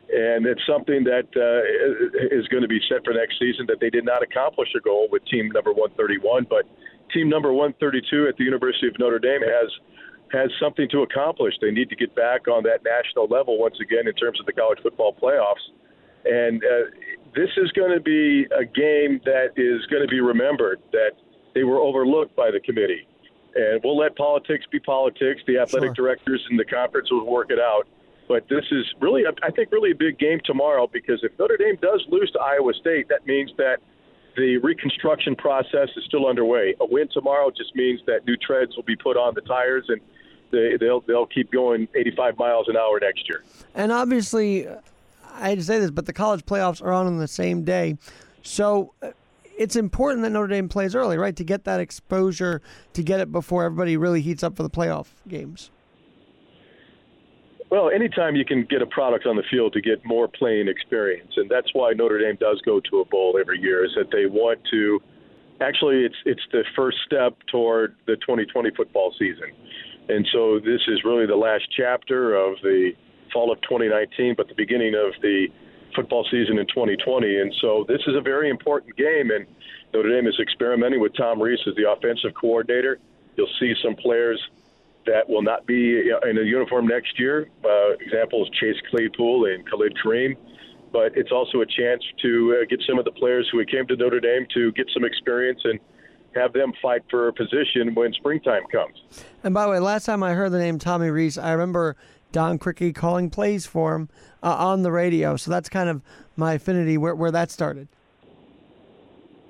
And 0.09 0.45
it's 0.45 0.61
something 0.65 1.03
that 1.03 1.27
uh, 1.35 2.31
is 2.31 2.47
going 2.47 2.63
to 2.63 2.69
be 2.69 2.79
set 2.87 3.03
for 3.03 3.13
next 3.13 3.37
season 3.39 3.65
that 3.67 3.79
they 3.81 3.89
did 3.89 4.05
not 4.05 4.23
accomplish 4.23 4.69
a 4.75 4.79
goal 4.79 5.09
with 5.11 5.25
team 5.25 5.49
number 5.49 5.71
131, 5.71 6.47
but 6.49 6.63
team 7.13 7.27
number 7.27 7.51
132 7.51 8.27
at 8.27 8.37
the 8.37 8.43
University 8.43 8.87
of 8.87 8.97
Notre 8.99 9.19
Dame 9.19 9.41
has 9.41 9.69
has 10.31 10.51
something 10.59 10.89
to 10.89 11.03
accomplish. 11.03 11.53
They 11.61 11.71
need 11.71 11.89
to 11.89 11.95
get 11.95 12.13
back 12.13 12.47
on 12.47 12.63
that 12.63 12.83
national 12.83 13.27
level 13.27 13.57
once 13.57 13.77
again 13.81 14.07
in 14.07 14.13
terms 14.15 14.39
of 14.39 14.45
the 14.45 14.51
college 14.51 14.79
football 14.83 15.13
playoffs. 15.13 15.63
And 16.25 16.61
uh, 16.63 16.91
this 17.33 17.49
is 17.55 17.71
going 17.71 17.93
to 17.93 18.01
be 18.01 18.45
a 18.51 18.65
game 18.65 19.21
that 19.23 19.55
is 19.55 19.85
going 19.87 20.01
to 20.01 20.07
be 20.07 20.19
remembered 20.19 20.81
that 20.91 21.11
they 21.57 21.63
were 21.63 21.79
overlooked 21.79 22.35
by 22.35 22.51
the 22.51 22.59
committee. 22.59 23.07
And 23.55 23.81
we'll 23.83 23.97
let 23.97 24.15
politics 24.15 24.65
be 24.71 24.79
politics. 24.79 25.41
The 25.47 25.57
athletic 25.57 25.95
sure. 25.95 26.05
directors 26.05 26.45
and 26.51 26.59
the 26.59 26.65
conference 26.65 27.09
will 27.09 27.25
work 27.25 27.49
it 27.49 27.57
out. 27.59 27.87
But 28.27 28.47
this 28.47 28.65
is 28.69 28.85
really, 29.01 29.23
I 29.25 29.49
think, 29.49 29.71
really 29.71 29.89
a 29.89 29.95
big 29.95 30.19
game 30.19 30.39
tomorrow 30.45 30.85
because 30.85 31.23
if 31.23 31.31
Notre 31.39 31.57
Dame 31.57 31.77
does 31.81 32.05
lose 32.09 32.29
to 32.31 32.39
Iowa 32.39 32.73
State, 32.75 33.09
that 33.09 33.25
means 33.25 33.51
that 33.57 33.77
the 34.35 34.57
reconstruction 34.57 35.35
process 35.35 35.89
is 35.97 36.03
still 36.05 36.27
underway. 36.27 36.75
A 36.79 36.85
win 36.85 37.07
tomorrow 37.11 37.49
just 37.49 37.75
means 37.75 38.01
that 38.05 38.27
new 38.27 38.37
treads 38.37 38.75
will 38.75 38.83
be 38.83 38.95
put 38.95 39.17
on 39.17 39.33
the 39.33 39.41
tires 39.41 39.85
and 39.87 39.99
they, 40.51 40.77
they'll 40.79 41.01
they'll 41.01 41.25
keep 41.25 41.51
going 41.51 41.87
85 41.95 42.37
miles 42.37 42.67
an 42.67 42.77
hour 42.77 42.99
next 42.99 43.27
year. 43.27 43.43
And 43.73 43.91
obviously, 43.91 44.67
I 44.67 45.49
hate 45.49 45.55
to 45.55 45.63
say 45.63 45.79
this, 45.79 45.89
but 45.89 46.05
the 46.05 46.13
college 46.13 46.45
playoffs 46.45 46.83
are 46.83 46.91
on 46.91 47.07
on 47.07 47.17
the 47.17 47.27
same 47.27 47.63
day, 47.63 47.97
so 48.43 48.93
it's 49.57 49.75
important 49.75 50.23
that 50.23 50.29
Notre 50.29 50.47
Dame 50.47 50.69
plays 50.69 50.95
early, 50.95 51.17
right, 51.17 51.35
to 51.35 51.43
get 51.43 51.63
that 51.65 51.79
exposure, 51.79 52.61
to 52.93 53.03
get 53.03 53.19
it 53.19 53.31
before 53.31 53.63
everybody 53.63 53.97
really 53.97 54.21
heats 54.21 54.43
up 54.43 54.55
for 54.55 54.63
the 54.63 54.69
playoff 54.69 55.07
games. 55.27 55.71
Well, 57.69 57.89
anytime 57.89 58.35
you 58.35 58.45
can 58.45 58.63
get 58.69 58.81
a 58.81 58.85
product 58.85 59.25
on 59.25 59.35
the 59.35 59.43
field 59.51 59.73
to 59.73 59.81
get 59.81 60.05
more 60.05 60.27
playing 60.27 60.69
experience, 60.69 61.33
and 61.35 61.49
that's 61.49 61.67
why 61.73 61.91
Notre 61.91 62.19
Dame 62.19 62.37
does 62.39 62.61
go 62.65 62.79
to 62.79 62.99
a 62.99 63.05
bowl 63.05 63.37
every 63.39 63.59
year, 63.59 63.83
is 63.83 63.91
that 63.97 64.09
they 64.11 64.25
want 64.25 64.59
to. 64.71 65.01
Actually, 65.59 66.05
it's 66.05 66.15
it's 66.25 66.41
the 66.51 66.63
first 66.75 66.97
step 67.05 67.35
toward 67.51 67.95
the 68.05 68.15
2020 68.17 68.69
football 68.77 69.13
season, 69.19 69.51
and 70.07 70.25
so 70.31 70.59
this 70.59 70.79
is 70.87 71.03
really 71.03 71.25
the 71.25 71.35
last 71.35 71.65
chapter 71.75 72.35
of 72.35 72.55
the 72.63 72.91
fall 73.33 73.51
of 73.51 73.59
2019, 73.61 74.35
but 74.37 74.47
the 74.47 74.55
beginning 74.55 74.93
of 74.95 75.19
the 75.21 75.47
football 75.95 76.25
season 76.29 76.59
in 76.59 76.67
2020. 76.67 77.39
And 77.41 77.53
so 77.61 77.85
this 77.87 78.01
is 78.07 78.15
a 78.15 78.21
very 78.21 78.49
important 78.49 78.95
game, 78.95 79.31
and 79.31 79.45
Notre 79.93 80.09
Dame 80.09 80.27
is 80.27 80.39
experimenting 80.39 80.99
with 80.99 81.15
Tom 81.15 81.41
Rees 81.41 81.59
as 81.67 81.75
the 81.75 81.89
offensive 81.89 82.33
coordinator. 82.33 82.99
You'll 83.35 83.49
see 83.59 83.73
some 83.83 83.95
players 83.95 84.41
that 85.05 85.27
will 85.27 85.41
not 85.41 85.65
be 85.65 85.99
in 85.99 86.37
a 86.37 86.41
uniform 86.41 86.85
next 86.85 87.17
year. 87.17 87.49
Uh, 87.63 87.91
examples 87.99 88.49
Chase 88.59 88.75
Claypool 88.89 89.45
and 89.45 89.67
Khalid 89.69 89.97
Kareem. 90.03 90.35
But 90.91 91.17
it's 91.17 91.31
also 91.31 91.61
a 91.61 91.65
chance 91.65 92.03
to 92.21 92.59
uh, 92.61 92.65
get 92.69 92.81
some 92.87 92.99
of 92.99 93.05
the 93.05 93.11
players 93.11 93.47
who 93.51 93.63
came 93.65 93.87
to 93.87 93.95
Notre 93.95 94.19
Dame 94.19 94.45
to 94.53 94.71
get 94.73 94.87
some 94.93 95.03
experience 95.03 95.61
and 95.63 95.79
have 96.35 96.53
them 96.53 96.71
fight 96.81 97.03
for 97.09 97.27
a 97.27 97.33
position 97.33 97.93
when 97.93 98.13
springtime 98.13 98.63
comes. 98.71 98.97
And 99.43 99.53
by 99.53 99.65
the 99.65 99.71
way, 99.71 99.79
last 99.79 100.05
time 100.05 100.23
I 100.23 100.33
heard 100.33 100.51
the 100.51 100.59
name 100.59 100.79
Tommy 100.79 101.09
Rees, 101.09 101.37
I 101.37 101.51
remember 101.51 101.95
Don 102.31 102.59
Criqui 102.59 102.93
calling 102.93 103.29
plays 103.29 103.65
for 103.65 103.95
him 103.95 104.09
uh, 104.47 104.55
on 104.55 104.81
the 104.81 104.91
radio. 104.91 105.35
So 105.35 105.51
that's 105.51 105.67
kind 105.67 105.89
of 105.89 106.01
my 106.37 106.53
affinity 106.53 106.97
where, 106.97 107.15
where 107.15 107.31
that 107.31 107.51
started. 107.51 107.87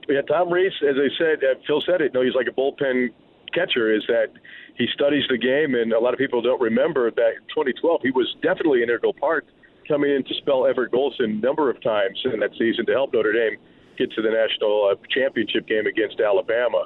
Yeah, 0.09 0.21
Tom 0.21 0.51
Rees, 0.51 0.71
as 0.81 0.95
I 0.95 1.09
said, 1.17 1.43
uh, 1.43 1.59
Phil 1.67 1.83
said 1.85 2.01
it. 2.01 2.13
No, 2.13 2.21
he's 2.21 2.33
like 2.33 2.47
a 2.47 2.51
bullpen 2.51 3.09
catcher. 3.53 3.93
Is 3.93 4.03
that 4.07 4.27
he 4.75 4.87
studies 4.93 5.23
the 5.29 5.37
game, 5.37 5.75
and 5.75 5.93
a 5.93 5.99
lot 5.99 6.13
of 6.13 6.17
people 6.17 6.41
don't 6.41 6.61
remember 6.61 7.11
that 7.11 7.31
in 7.37 7.43
2012 7.49 8.01
he 8.03 8.11
was 8.11 8.33
definitely 8.41 8.81
an 8.81 8.89
integral 8.89 9.13
part 9.13 9.45
coming 9.87 10.09
in 10.09 10.23
to 10.23 10.33
spell 10.35 10.65
Everett 10.65 10.91
Golson 10.91 11.25
a 11.25 11.45
number 11.45 11.69
of 11.69 11.81
times 11.81 12.19
in 12.25 12.39
that 12.39 12.51
season 12.57 12.85
to 12.87 12.93
help 12.93 13.13
Notre 13.13 13.33
Dame 13.33 13.59
get 13.97 14.11
to 14.13 14.21
the 14.21 14.29
national 14.29 14.89
uh, 14.91 14.95
championship 15.13 15.67
game 15.67 15.87
against 15.87 16.19
Alabama. 16.19 16.85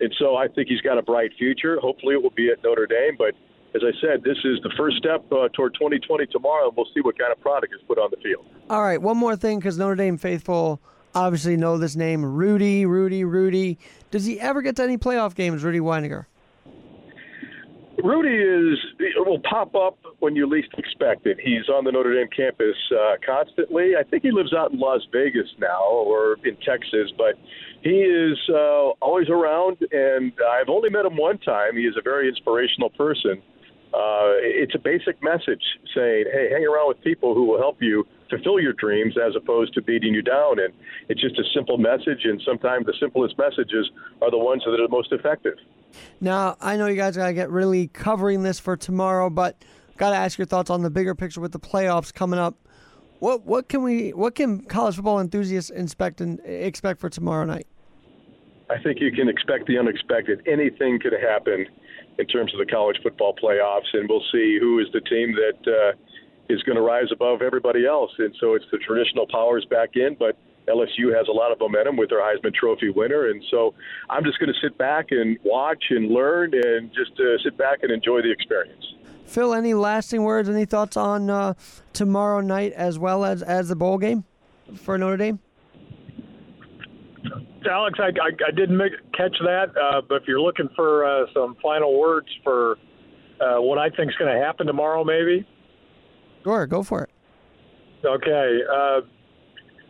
And 0.00 0.12
so 0.18 0.36
I 0.36 0.48
think 0.48 0.68
he's 0.68 0.80
got 0.80 0.98
a 0.98 1.02
bright 1.02 1.32
future. 1.38 1.78
Hopefully, 1.78 2.14
it 2.14 2.22
will 2.22 2.34
be 2.34 2.50
at 2.50 2.62
Notre 2.64 2.86
Dame. 2.86 3.16
But 3.16 3.34
as 3.74 3.82
I 3.82 3.92
said, 4.00 4.22
this 4.22 4.38
is 4.44 4.58
the 4.62 4.70
first 4.76 4.96
step 4.98 5.24
uh, 5.32 5.48
toward 5.54 5.74
2020 5.74 6.26
tomorrow, 6.26 6.68
and 6.68 6.76
we'll 6.76 6.86
see 6.94 7.00
what 7.00 7.18
kind 7.18 7.32
of 7.32 7.40
product 7.40 7.74
is 7.74 7.80
put 7.86 7.98
on 7.98 8.10
the 8.10 8.18
field. 8.22 8.46
All 8.68 8.82
right, 8.82 9.00
one 9.00 9.16
more 9.16 9.36
thing, 9.36 9.58
because 9.58 9.78
Notre 9.78 9.94
Dame 9.94 10.18
faithful 10.18 10.80
obviously 11.14 11.56
know 11.56 11.78
this 11.78 11.96
name, 11.96 12.24
Rudy, 12.24 12.86
Rudy, 12.86 13.24
Rudy. 13.24 13.78
Does 14.10 14.24
he 14.24 14.40
ever 14.40 14.62
get 14.62 14.76
to 14.76 14.82
any 14.82 14.98
playoff 14.98 15.34
games, 15.34 15.62
Rudy 15.62 15.80
Weininger? 15.80 16.26
Rudy 18.02 18.34
is 18.34 18.78
will 19.16 19.38
pop 19.48 19.74
up 19.74 19.96
when 20.18 20.34
you 20.34 20.46
least 20.46 20.68
expect 20.76 21.26
it. 21.26 21.38
He's 21.40 21.68
on 21.68 21.84
the 21.84 21.92
Notre 21.92 22.14
Dame 22.14 22.28
campus 22.34 22.76
uh, 22.90 23.14
constantly. 23.24 23.92
I 23.98 24.02
think 24.02 24.22
he 24.22 24.32
lives 24.32 24.52
out 24.52 24.72
in 24.72 24.80
Las 24.80 25.02
Vegas 25.12 25.48
now 25.58 25.84
or 25.84 26.36
in 26.44 26.56
Texas, 26.56 27.12
but 27.16 27.36
he 27.82 28.00
is 28.02 28.38
uh, 28.48 28.90
always 29.00 29.28
around. 29.28 29.78
And 29.92 30.32
I've 30.50 30.68
only 30.68 30.90
met 30.90 31.04
him 31.04 31.16
one 31.16 31.38
time. 31.38 31.76
He 31.76 31.82
is 31.82 31.96
a 31.96 32.02
very 32.02 32.28
inspirational 32.28 32.90
person. 32.90 33.42
Uh, 33.94 34.40
it's 34.40 34.74
a 34.74 34.78
basic 34.78 35.22
message 35.22 35.62
saying, 35.94 36.24
"Hey, 36.32 36.48
hang 36.50 36.64
around 36.64 36.88
with 36.88 37.00
people 37.02 37.34
who 37.34 37.44
will 37.44 37.58
help 37.58 37.82
you 37.82 38.06
fulfill 38.30 38.58
your 38.58 38.72
dreams, 38.72 39.18
as 39.18 39.36
opposed 39.36 39.74
to 39.74 39.82
beating 39.82 40.14
you 40.14 40.22
down." 40.22 40.58
And 40.58 40.72
it's 41.08 41.20
just 41.20 41.38
a 41.38 41.44
simple 41.54 41.76
message. 41.76 42.24
And 42.24 42.40
sometimes 42.42 42.86
the 42.86 42.94
simplest 42.98 43.36
messages 43.36 43.90
are 44.22 44.30
the 44.30 44.38
ones 44.38 44.62
that 44.64 44.72
are 44.72 44.82
the 44.82 44.88
most 44.88 45.12
effective. 45.12 45.58
Now, 46.20 46.56
I 46.60 46.76
know 46.76 46.86
you 46.86 46.96
guys 46.96 47.16
got 47.18 47.26
to 47.26 47.34
get 47.34 47.50
really 47.50 47.88
covering 47.88 48.42
this 48.42 48.58
for 48.58 48.78
tomorrow, 48.78 49.28
but 49.28 49.62
got 49.98 50.10
to 50.10 50.16
ask 50.16 50.38
your 50.38 50.46
thoughts 50.46 50.70
on 50.70 50.82
the 50.82 50.90
bigger 50.90 51.14
picture 51.14 51.40
with 51.40 51.52
the 51.52 51.60
playoffs 51.60 52.14
coming 52.14 52.38
up. 52.38 52.56
What 53.18 53.44
what 53.44 53.68
can 53.68 53.82
we 53.82 54.10
what 54.10 54.34
can 54.34 54.62
college 54.62 54.96
football 54.96 55.20
enthusiasts 55.20 55.70
expect 55.70 56.20
and 56.20 56.40
expect 56.44 56.98
for 56.98 57.10
tomorrow 57.10 57.44
night? 57.44 57.66
I 58.70 58.82
think 58.82 59.00
you 59.00 59.12
can 59.12 59.28
expect 59.28 59.66
the 59.66 59.78
unexpected. 59.78 60.42
Anything 60.46 60.98
could 60.98 61.12
happen 61.12 61.66
in 62.18 62.26
terms 62.26 62.52
of 62.52 62.58
the 62.58 62.66
college 62.66 62.98
football 63.02 63.34
playoffs, 63.34 63.92
and 63.92 64.08
we'll 64.08 64.24
see 64.32 64.58
who 64.60 64.78
is 64.78 64.86
the 64.92 65.00
team 65.00 65.34
that 65.34 65.72
uh, 65.72 65.92
is 66.48 66.62
going 66.62 66.76
to 66.76 66.82
rise 66.82 67.10
above 67.12 67.42
everybody 67.42 67.86
else. 67.86 68.10
And 68.18 68.34
so 68.40 68.54
it's 68.54 68.66
the 68.70 68.78
traditional 68.78 69.26
powers 69.30 69.64
back 69.70 69.90
in, 69.94 70.16
but 70.18 70.36
LSU 70.68 71.16
has 71.16 71.26
a 71.28 71.32
lot 71.32 71.50
of 71.50 71.58
momentum 71.58 71.96
with 71.96 72.10
their 72.10 72.20
Heisman 72.20 72.54
Trophy 72.54 72.90
winner, 72.90 73.28
and 73.30 73.42
so 73.50 73.74
I'm 74.08 74.24
just 74.24 74.38
going 74.38 74.52
to 74.52 74.60
sit 74.60 74.78
back 74.78 75.06
and 75.10 75.38
watch 75.44 75.84
and 75.90 76.10
learn, 76.10 76.52
and 76.54 76.90
just 76.94 77.18
uh, 77.18 77.38
sit 77.42 77.56
back 77.56 77.82
and 77.82 77.90
enjoy 77.90 78.22
the 78.22 78.30
experience. 78.30 78.94
Phil, 79.26 79.54
any 79.54 79.74
lasting 79.74 80.22
words? 80.22 80.48
Any 80.48 80.64
thoughts 80.64 80.96
on 80.96 81.30
uh, 81.30 81.54
tomorrow 81.92 82.40
night 82.40 82.72
as 82.72 82.98
well 82.98 83.24
as 83.24 83.42
as 83.42 83.68
the 83.68 83.76
bowl 83.76 83.98
game 83.98 84.24
for 84.76 84.98
Notre 84.98 85.16
Dame? 85.16 85.40
Alex, 87.66 87.98
I, 88.00 88.08
I, 88.08 88.30
I 88.48 88.50
didn't 88.50 88.76
make, 88.76 88.92
catch 89.14 89.36
that, 89.44 89.70
uh, 89.76 90.00
but 90.08 90.22
if 90.22 90.28
you're 90.28 90.40
looking 90.40 90.68
for 90.74 91.04
uh, 91.04 91.26
some 91.34 91.56
final 91.62 91.98
words 91.98 92.28
for 92.44 92.76
uh, 93.40 93.60
what 93.60 93.78
I 93.78 93.90
think 93.90 94.10
is 94.10 94.16
going 94.16 94.32
to 94.32 94.44
happen 94.44 94.66
tomorrow, 94.66 95.04
maybe. 95.04 95.46
Sure, 96.44 96.66
go 96.66 96.82
for 96.82 97.04
it. 97.04 97.10
Okay. 98.04 98.58
Uh, 98.70 99.00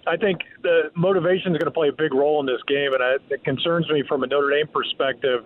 I 0.07 0.17
think 0.17 0.41
the 0.63 0.91
motivation 0.97 1.53
is 1.53 1.59
going 1.59 1.67
to 1.67 1.71
play 1.71 1.89
a 1.89 1.93
big 1.93 2.13
role 2.13 2.41
in 2.41 2.47
this 2.47 2.63
game, 2.67 2.93
and 2.93 3.03
I, 3.03 3.17
it 3.31 3.45
concerns 3.45 3.89
me 3.91 4.03
from 4.09 4.23
a 4.23 4.27
Notre 4.27 4.51
Dame 4.51 4.67
perspective 4.69 5.45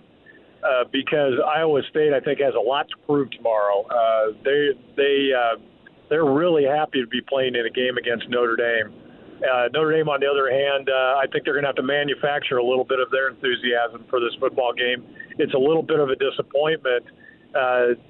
uh, 0.65 0.85
because 0.91 1.35
Iowa 1.47 1.83
State, 1.91 2.13
I 2.13 2.21
think, 2.21 2.41
has 2.41 2.55
a 2.55 2.61
lot 2.61 2.89
to 2.89 2.97
prove 3.07 3.31
tomorrow. 3.33 3.87
Uh, 3.87 4.33
they 4.45 4.71
they 4.97 5.31
uh, 5.37 5.61
they're 6.09 6.25
really 6.25 6.65
happy 6.65 7.01
to 7.03 7.07
be 7.07 7.21
playing 7.21 7.55
in 7.55 7.67
a 7.67 7.71
game 7.71 7.97
against 7.99 8.29
Notre 8.29 8.57
Dame. 8.57 8.93
Uh, 9.37 9.69
Notre 9.73 9.93
Dame, 9.93 10.09
on 10.09 10.21
the 10.21 10.27
other 10.27 10.49
hand, 10.49 10.89
uh, 10.89 11.21
I 11.21 11.27
think 11.31 11.45
they're 11.45 11.53
going 11.53 11.65
to 11.65 11.69
have 11.69 11.77
to 11.77 11.85
manufacture 11.85 12.57
a 12.57 12.65
little 12.65 12.85
bit 12.85 13.01
of 13.01 13.11
their 13.11 13.29
enthusiasm 13.29 14.05
for 14.09 14.19
this 14.19 14.33
football 14.41 14.73
game. 14.73 15.05
It's 15.39 15.53
a 15.53 15.59
little 15.59 15.83
bit 15.83 16.01
of 16.01 16.09
a 16.09 16.17
disappointment 16.17 17.05
uh, 17.53 18.01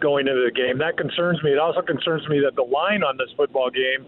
going 0.00 0.26
into 0.26 0.42
the 0.42 0.50
game. 0.50 0.78
That 0.78 0.98
concerns 0.98 1.42
me. 1.42 1.52
It 1.52 1.58
also 1.58 1.82
concerns 1.82 2.26
me 2.28 2.40
that 2.42 2.56
the 2.56 2.66
line 2.66 3.02
on 3.02 3.16
this 3.16 3.30
football 3.36 3.70
game 3.70 4.06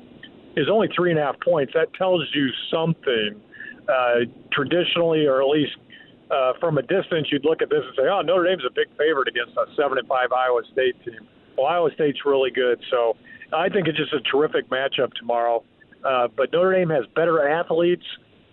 is 0.57 0.67
only 0.69 0.89
three 0.95 1.11
and 1.11 1.19
a 1.19 1.23
half 1.23 1.39
points. 1.41 1.73
That 1.75 1.95
tells 1.95 2.27
you 2.35 2.49
something. 2.71 3.41
Uh, 3.87 4.25
traditionally, 4.51 5.27
or 5.27 5.43
at 5.43 5.49
least 5.49 5.77
uh, 6.31 6.55
from 6.59 6.79
a 6.79 6.83
distance, 6.83 7.29
you'd 7.31 7.45
look 7.45 7.61
at 7.61 7.69
this 7.69 7.85
and 7.85 7.95
say, 7.95 8.09
"Oh, 8.09 8.23
Notre 8.23 8.49
Dame's 8.49 8.65
a 8.65 8.73
big 8.73 8.89
favorite 8.97 9.29
against 9.29 9.53
a 9.59 9.67
seven 9.77 9.99
and 9.99 10.09
five 10.09 10.33
Iowa 10.33 10.63
State 10.73 10.97
team." 11.05 11.29
Well, 11.57 11.67
Iowa 11.67 11.91
State's 11.95 12.25
really 12.25 12.51
good, 12.51 12.81
so 12.91 13.15
I 13.53 13.69
think 13.69 13.87
it's 13.87 13.99
just 13.99 14.13
a 14.13 14.21
terrific 14.21 14.71
matchup 14.71 15.13
tomorrow. 15.15 15.63
Uh, 16.05 16.29
but 16.37 16.53
Notre 16.53 16.73
Dame 16.73 16.91
has 16.91 17.07
better 17.15 17.49
athletes, 17.49 18.05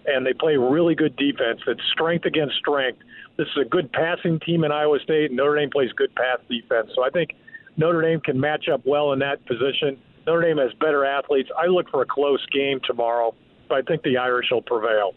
and 0.06 0.26
they 0.26 0.34
play 0.34 0.56
really 0.56 0.96
good 0.96 1.16
defense. 1.16 1.62
It's 1.68 1.82
strength 1.92 2.26
against 2.26 2.56
strength. 2.56 3.00
This 3.38 3.48
is 3.48 3.66
a 3.66 3.70
good 3.70 3.92
passing 3.92 4.40
team 4.40 4.64
in 4.64 4.72
Iowa 4.72 5.00
State, 5.04 5.32
and 5.32 5.38
Notre 5.38 5.58
Dame 5.58 5.70
plays 5.70 5.92
good 5.94 6.14
pass 6.16 6.40
defense. 6.50 6.92
So 6.96 7.04
I 7.04 7.10
think 7.10 7.32
Notre 7.78 8.02
Dame 8.02 8.22
can 8.22 8.40
match 8.40 8.70
up 8.70 8.82
well 8.86 9.14
in 9.14 9.20
that 9.20 9.46
position. 9.46 10.00
Notre 10.26 10.42
Dame 10.42 10.58
has 10.58 10.74
better 10.80 11.06
athletes. 11.06 11.50
I 11.58 11.68
look 11.68 11.90
for 11.90 12.02
a 12.02 12.06
close 12.06 12.46
game 12.48 12.80
tomorrow, 12.86 13.34
but 13.68 13.80
I 13.80 13.82
think 13.82 14.04
the 14.04 14.18
Irish 14.18 14.48
will 14.52 14.62
prevail. 14.62 15.14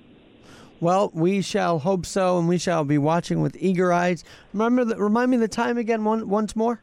Well, 0.80 1.10
we 1.14 1.40
shall 1.40 1.78
hope 1.78 2.04
so, 2.04 2.38
and 2.38 2.48
we 2.48 2.58
shall 2.58 2.84
be 2.84 2.98
watching 2.98 3.40
with 3.40 3.56
eager 3.58 3.92
eyes. 3.92 4.24
Remember, 4.52 4.84
the, 4.84 4.96
remind 4.96 5.30
me 5.30 5.36
the 5.36 5.48
time 5.48 5.78
again, 5.78 6.04
one, 6.04 6.28
once 6.28 6.56
more. 6.56 6.82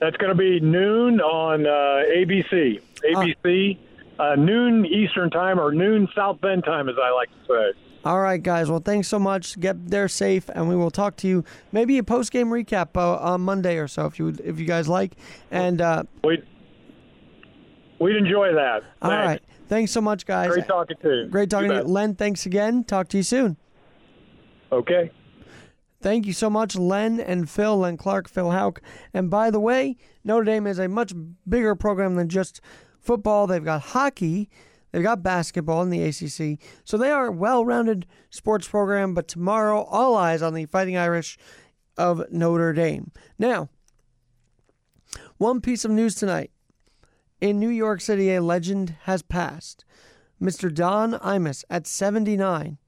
That's 0.00 0.16
going 0.16 0.30
to 0.30 0.38
be 0.38 0.60
noon 0.60 1.20
on 1.20 1.66
uh, 1.66 2.04
ABC. 2.12 2.80
ABC, 3.04 3.76
uh, 3.76 3.80
uh, 4.18 4.34
noon 4.36 4.84
Eastern 4.86 5.30
time 5.30 5.58
or 5.58 5.72
noon 5.72 6.08
South 6.14 6.40
Bend 6.40 6.64
time, 6.64 6.88
as 6.88 6.96
I 7.02 7.10
like 7.10 7.28
to 7.30 7.46
say. 7.46 7.78
All 8.04 8.20
right, 8.20 8.42
guys. 8.42 8.68
Well, 8.70 8.80
thanks 8.80 9.06
so 9.08 9.18
much. 9.18 9.58
Get 9.60 9.88
there 9.90 10.08
safe, 10.08 10.48
and 10.48 10.68
we 10.68 10.74
will 10.74 10.90
talk 10.90 11.16
to 11.18 11.28
you 11.28 11.44
maybe 11.70 11.98
a 11.98 12.02
post 12.02 12.32
game 12.32 12.48
recap 12.48 12.96
uh, 12.96 13.16
on 13.16 13.42
Monday 13.42 13.78
or 13.78 13.86
so 13.86 14.06
if 14.06 14.18
you 14.18 14.34
if 14.42 14.58
you 14.58 14.66
guys 14.66 14.88
like. 14.88 15.12
And 15.52 15.80
uh, 15.80 16.02
We'd, 16.24 16.42
we'd 18.00 18.16
enjoy 18.16 18.52
that. 18.54 18.82
all 19.02 19.10
Thanks. 19.10 19.26
right, 19.26 19.42
thanks 19.68 19.92
so 19.92 20.00
much, 20.00 20.26
guys. 20.26 20.50
Great 20.50 20.66
talking 20.66 20.96
to 21.02 21.08
you. 21.08 21.28
Great 21.28 21.48
talking 21.50 21.70
You 21.70 21.80
to 21.82 21.86
you. 21.86 21.92
Len. 21.92 22.14
Thanks 22.16 22.44
again. 22.44 22.82
Talk 22.84 23.06
to 23.08 23.18
you 23.18 23.22
soon. 23.22 23.56
Okay. 24.72 25.10
Thank 26.00 26.26
you 26.26 26.32
so 26.32 26.50
much, 26.50 26.74
Len 26.74 27.20
and 27.20 27.48
Phil, 27.48 27.78
Len 27.78 27.96
Clark, 27.96 28.28
Phil 28.28 28.50
Hauk. 28.50 28.82
And 29.14 29.30
by 29.30 29.52
the 29.52 29.60
way, 29.60 29.96
Notre 30.24 30.42
Dame 30.44 30.66
is 30.66 30.80
a 30.80 30.88
much 30.88 31.12
bigger 31.48 31.76
program 31.76 32.16
than 32.16 32.28
just 32.28 32.60
football. 33.02 33.46
They've 33.46 33.64
got 33.64 33.82
hockey, 33.82 34.48
they've 34.90 35.02
got 35.02 35.22
basketball 35.22 35.82
in 35.82 35.90
the 35.90 36.02
ACC. 36.02 36.58
So 36.84 36.96
they 36.96 37.10
are 37.10 37.26
a 37.26 37.32
well 37.32 37.64
rounded 37.64 38.06
sports 38.30 38.68
program. 38.68 39.14
But 39.14 39.28
tomorrow, 39.28 39.82
all 39.82 40.16
eyes 40.16 40.42
on 40.42 40.54
the 40.54 40.66
Fighting 40.66 40.96
Irish 40.96 41.38
of 41.96 42.22
Notre 42.30 42.72
Dame. 42.72 43.12
Now, 43.38 43.68
one 45.36 45.60
piece 45.60 45.84
of 45.84 45.90
news 45.90 46.14
tonight. 46.14 46.50
In 47.40 47.58
New 47.58 47.68
York 47.68 48.00
City, 48.00 48.32
a 48.32 48.40
legend 48.40 48.94
has 49.02 49.20
passed. 49.22 49.84
Mr. 50.40 50.72
Don 50.72 51.14
Imus, 51.14 51.64
at 51.68 51.88
79, 51.88 52.78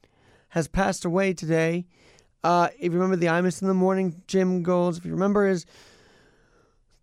has 0.50 0.68
passed 0.68 1.04
away 1.04 1.32
today. 1.32 1.86
Uh, 2.44 2.68
if 2.78 2.84
you 2.84 2.90
remember 2.92 3.16
the 3.16 3.26
Imus 3.26 3.62
in 3.62 3.68
the 3.68 3.74
morning, 3.74 4.22
Jim 4.28 4.62
Golds, 4.62 4.98
if 4.98 5.04
you 5.04 5.12
remember 5.12 5.48
his 5.48 5.66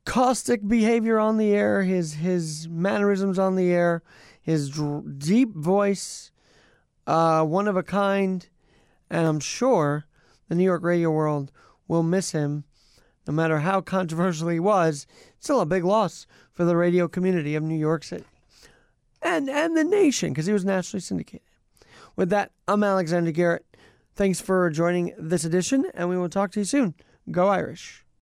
caustic 0.05 0.67
behavior 0.67 1.19
on 1.19 1.37
the 1.37 1.53
air, 1.53 1.83
his 1.83 2.15
his 2.15 2.67
mannerisms 2.69 3.37
on 3.39 3.55
the 3.55 3.71
air, 3.71 4.03
his 4.41 4.69
dr- 4.69 5.19
deep 5.19 5.55
voice, 5.55 6.31
uh, 7.07 7.43
one 7.43 7.67
of 7.67 7.77
a 7.77 7.83
kind, 7.83 8.47
and 9.09 9.27
I'm 9.27 9.39
sure 9.39 10.05
the 10.47 10.55
New 10.55 10.63
York 10.63 10.83
radio 10.83 11.11
world 11.11 11.51
will 11.87 12.03
miss 12.03 12.31
him, 12.31 12.63
no 13.27 13.33
matter 13.33 13.59
how 13.59 13.81
controversial 13.81 14.49
he 14.49 14.59
was. 14.59 15.07
Still 15.39 15.61
a 15.61 15.65
big 15.65 15.83
loss 15.83 16.25
for 16.51 16.65
the 16.65 16.75
radio 16.75 17.07
community 17.07 17.55
of 17.55 17.63
New 17.63 17.77
York 17.77 18.03
City 18.03 18.25
and 19.21 19.49
and 19.49 19.77
the 19.77 19.83
nation 19.83 20.29
because 20.31 20.45
he 20.45 20.53
was 20.53 20.65
nationally 20.65 21.01
syndicated. 21.01 21.47
With 22.15 22.29
that, 22.29 22.51
I'm 22.67 22.83
Alexander 22.83 23.31
Garrett. 23.31 23.65
Thanks 24.15 24.41
for 24.41 24.69
joining 24.69 25.13
this 25.17 25.45
edition, 25.45 25.85
and 25.93 26.09
we 26.09 26.17
will 26.17 26.29
talk 26.29 26.51
to 26.51 26.59
you 26.59 26.65
soon. 26.65 26.95
Go 27.29 27.47
Irish. 27.47 28.00